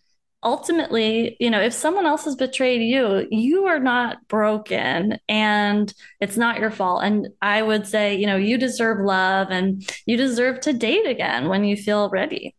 [0.48, 6.38] ultimately, you know, if someone else has betrayed you, you are not broken and it's
[6.38, 7.03] not your fault.
[7.03, 11.49] And I would say, you know, you deserve love and you deserve to date again
[11.49, 12.56] when you feel ready.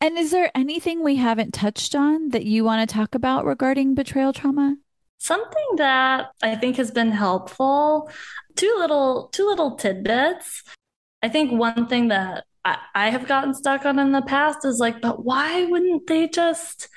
[0.00, 3.94] And is there anything we haven't touched on that you want to talk about regarding
[3.94, 4.74] betrayal trauma?
[5.18, 8.10] Something that I think has been helpful,
[8.56, 10.64] two little two little tidbits.
[11.22, 15.00] I think one thing that I, have gotten stuck on in the past is like,
[15.00, 16.88] but why wouldn't they just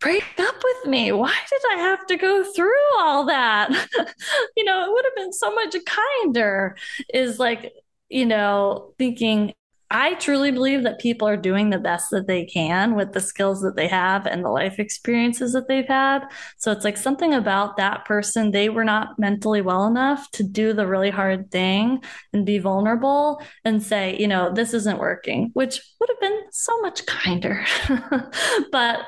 [0.00, 1.12] break up with me?
[1.12, 3.70] Why did I have to go through all that?
[4.56, 6.76] you know, it would have been so much kinder,
[7.14, 7.72] is like,
[8.08, 9.54] you know, thinking,
[9.90, 13.60] I truly believe that people are doing the best that they can with the skills
[13.62, 16.24] that they have and the life experiences that they've had.
[16.56, 20.72] So it's like something about that person, they were not mentally well enough to do
[20.72, 22.02] the really hard thing
[22.32, 26.80] and be vulnerable and say, you know, this isn't working, which would have been so
[26.80, 27.64] much kinder.
[28.72, 29.00] but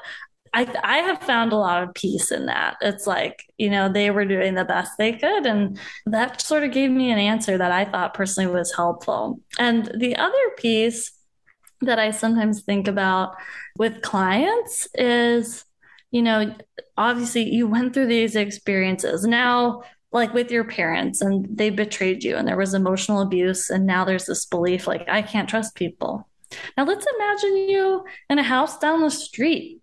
[0.53, 2.77] I, I have found a lot of peace in that.
[2.81, 5.47] It's like, you know, they were doing the best they could.
[5.47, 9.41] And that sort of gave me an answer that I thought personally was helpful.
[9.59, 11.13] And the other piece
[11.81, 13.37] that I sometimes think about
[13.77, 15.65] with clients is,
[16.11, 16.57] you know,
[16.97, 19.25] obviously you went through these experiences.
[19.25, 23.69] Now, like with your parents, and they betrayed you, and there was emotional abuse.
[23.69, 26.27] And now there's this belief like, I can't trust people.
[26.79, 29.78] Now, let's imagine you in a house down the street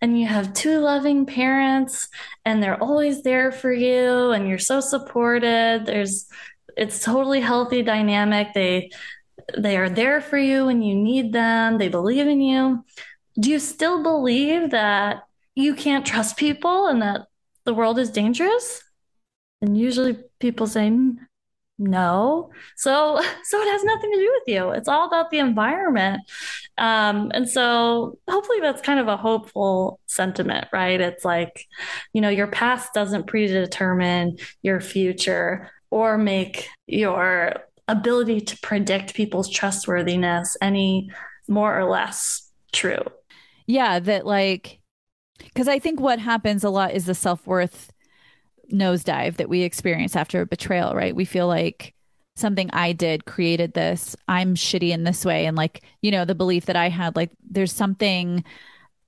[0.00, 2.08] and you have two loving parents
[2.44, 5.84] and they're always there for you and you're so supported.
[5.86, 6.26] There's
[6.76, 8.48] it's totally healthy dynamic.
[8.54, 8.90] They
[9.56, 11.78] they are there for you when you need them.
[11.78, 12.84] They believe in you.
[13.38, 15.24] Do you still believe that
[15.54, 17.26] you can't trust people and that
[17.64, 18.82] the world is dangerous?
[19.60, 21.12] And usually people say hmm,
[21.78, 22.50] no.
[22.76, 24.70] So so it has nothing to do with you.
[24.70, 26.22] It's all about the environment.
[26.78, 31.00] Um, and so hopefully that's kind of a hopeful sentiment right?
[31.00, 31.66] It's like
[32.12, 37.54] you know your past doesn't predetermine your future or make your
[37.88, 41.10] ability to predict people's trustworthiness any
[41.48, 43.02] more or less true.
[43.66, 44.80] Yeah that like
[45.38, 47.92] because i think what happens a lot is the self-worth
[48.72, 51.14] nosedive that we experience after a betrayal, right?
[51.14, 51.94] We feel like
[52.34, 54.14] something I did created this.
[54.28, 55.46] I'm shitty in this way.
[55.46, 58.44] And like, you know, the belief that I had, like, there's something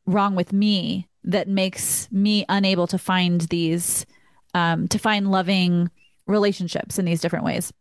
[0.07, 4.07] wrong with me that makes me unable to find these,
[4.55, 5.91] um, to find loving
[6.27, 7.73] relationships in these different ways.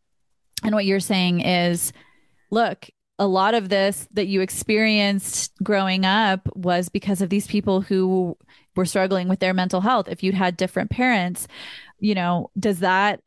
[0.64, 1.94] And what you're saying is,
[2.50, 2.90] look,
[3.20, 8.38] a lot of this that you experienced growing up was because of these people who
[8.76, 10.08] were struggling with their mental health.
[10.08, 11.48] If you'd had different parents
[12.00, 13.22] you know does that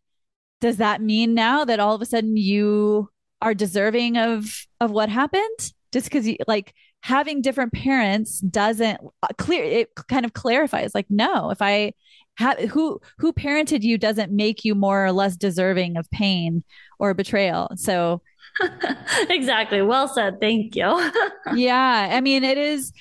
[0.60, 3.08] does that mean now that all of a sudden you
[3.42, 5.72] are deserving of of what happened?
[5.92, 11.06] Just because you like having different parents doesn't uh, clear it kind of clarifies like
[11.08, 11.90] no if i
[12.36, 16.64] have who who parented you doesn't make you more or less deserving of pain
[16.98, 17.70] or betrayal.
[17.76, 18.22] So
[19.30, 19.82] exactly.
[19.82, 20.40] Well said.
[20.40, 21.10] Thank you.
[21.54, 22.08] yeah.
[22.12, 22.92] I mean, it is,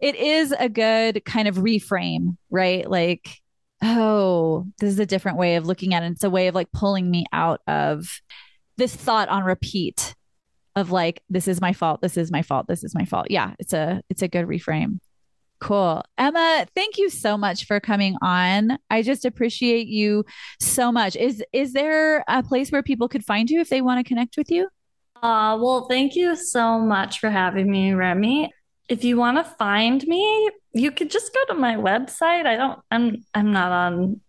[0.00, 2.88] it is a good kind of reframe, right?
[2.88, 3.28] Like,
[3.82, 6.12] oh, this is a different way of looking at it.
[6.12, 8.20] It's a way of like pulling me out of
[8.76, 10.14] this thought on repeat
[10.76, 12.00] of like, this is my fault.
[12.00, 12.66] This is my fault.
[12.68, 13.26] This is my fault.
[13.30, 13.54] Yeah.
[13.58, 15.00] It's a, it's a good reframe.
[15.60, 16.04] Cool.
[16.16, 18.78] Emma, thank you so much for coming on.
[18.90, 20.24] I just appreciate you
[20.60, 21.16] so much.
[21.16, 24.36] Is is there a place where people could find you if they want to connect
[24.36, 24.68] with you?
[25.22, 28.52] Uh, well, thank you so much for having me, Remy.
[28.88, 32.46] If you want to find me, you could just go to my website.
[32.46, 34.20] I don't, I'm, I'm not on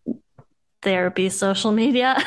[0.81, 2.17] therapy social media,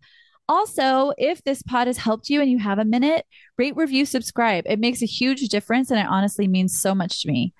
[0.48, 3.24] Also, if this pod has helped you and you have a minute,
[3.56, 4.64] rate, review, subscribe.
[4.66, 7.54] It makes a huge difference and it honestly means so much to me.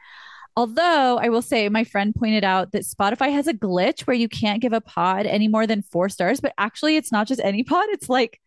[0.57, 4.29] Although I will say, my friend pointed out that Spotify has a glitch where you
[4.29, 7.63] can't give a pod any more than four stars, but actually, it's not just any
[7.63, 8.41] pod, it's like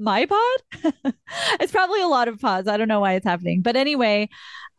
[0.00, 0.92] my pod.
[1.60, 2.68] it's probably a lot of pods.
[2.68, 3.62] I don't know why it's happening.
[3.62, 4.28] But anyway,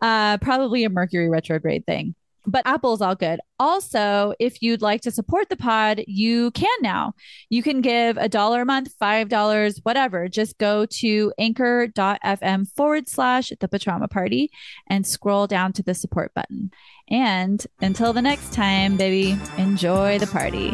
[0.01, 2.15] uh, probably a Mercury retrograde thing.
[2.47, 3.39] But Apple's all good.
[3.59, 7.13] Also, if you'd like to support the pod, you can now.
[7.49, 10.27] You can give a dollar a month, five dollars, whatever.
[10.27, 14.49] Just go to anchor.fm forward slash the Patrauma Party
[14.87, 16.71] and scroll down to the support button.
[17.09, 20.71] And until the next time, baby, enjoy the party.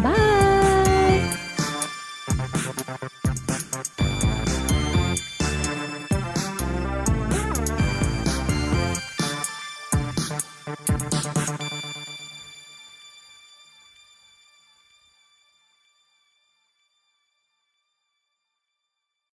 [0.00, 0.34] Bye.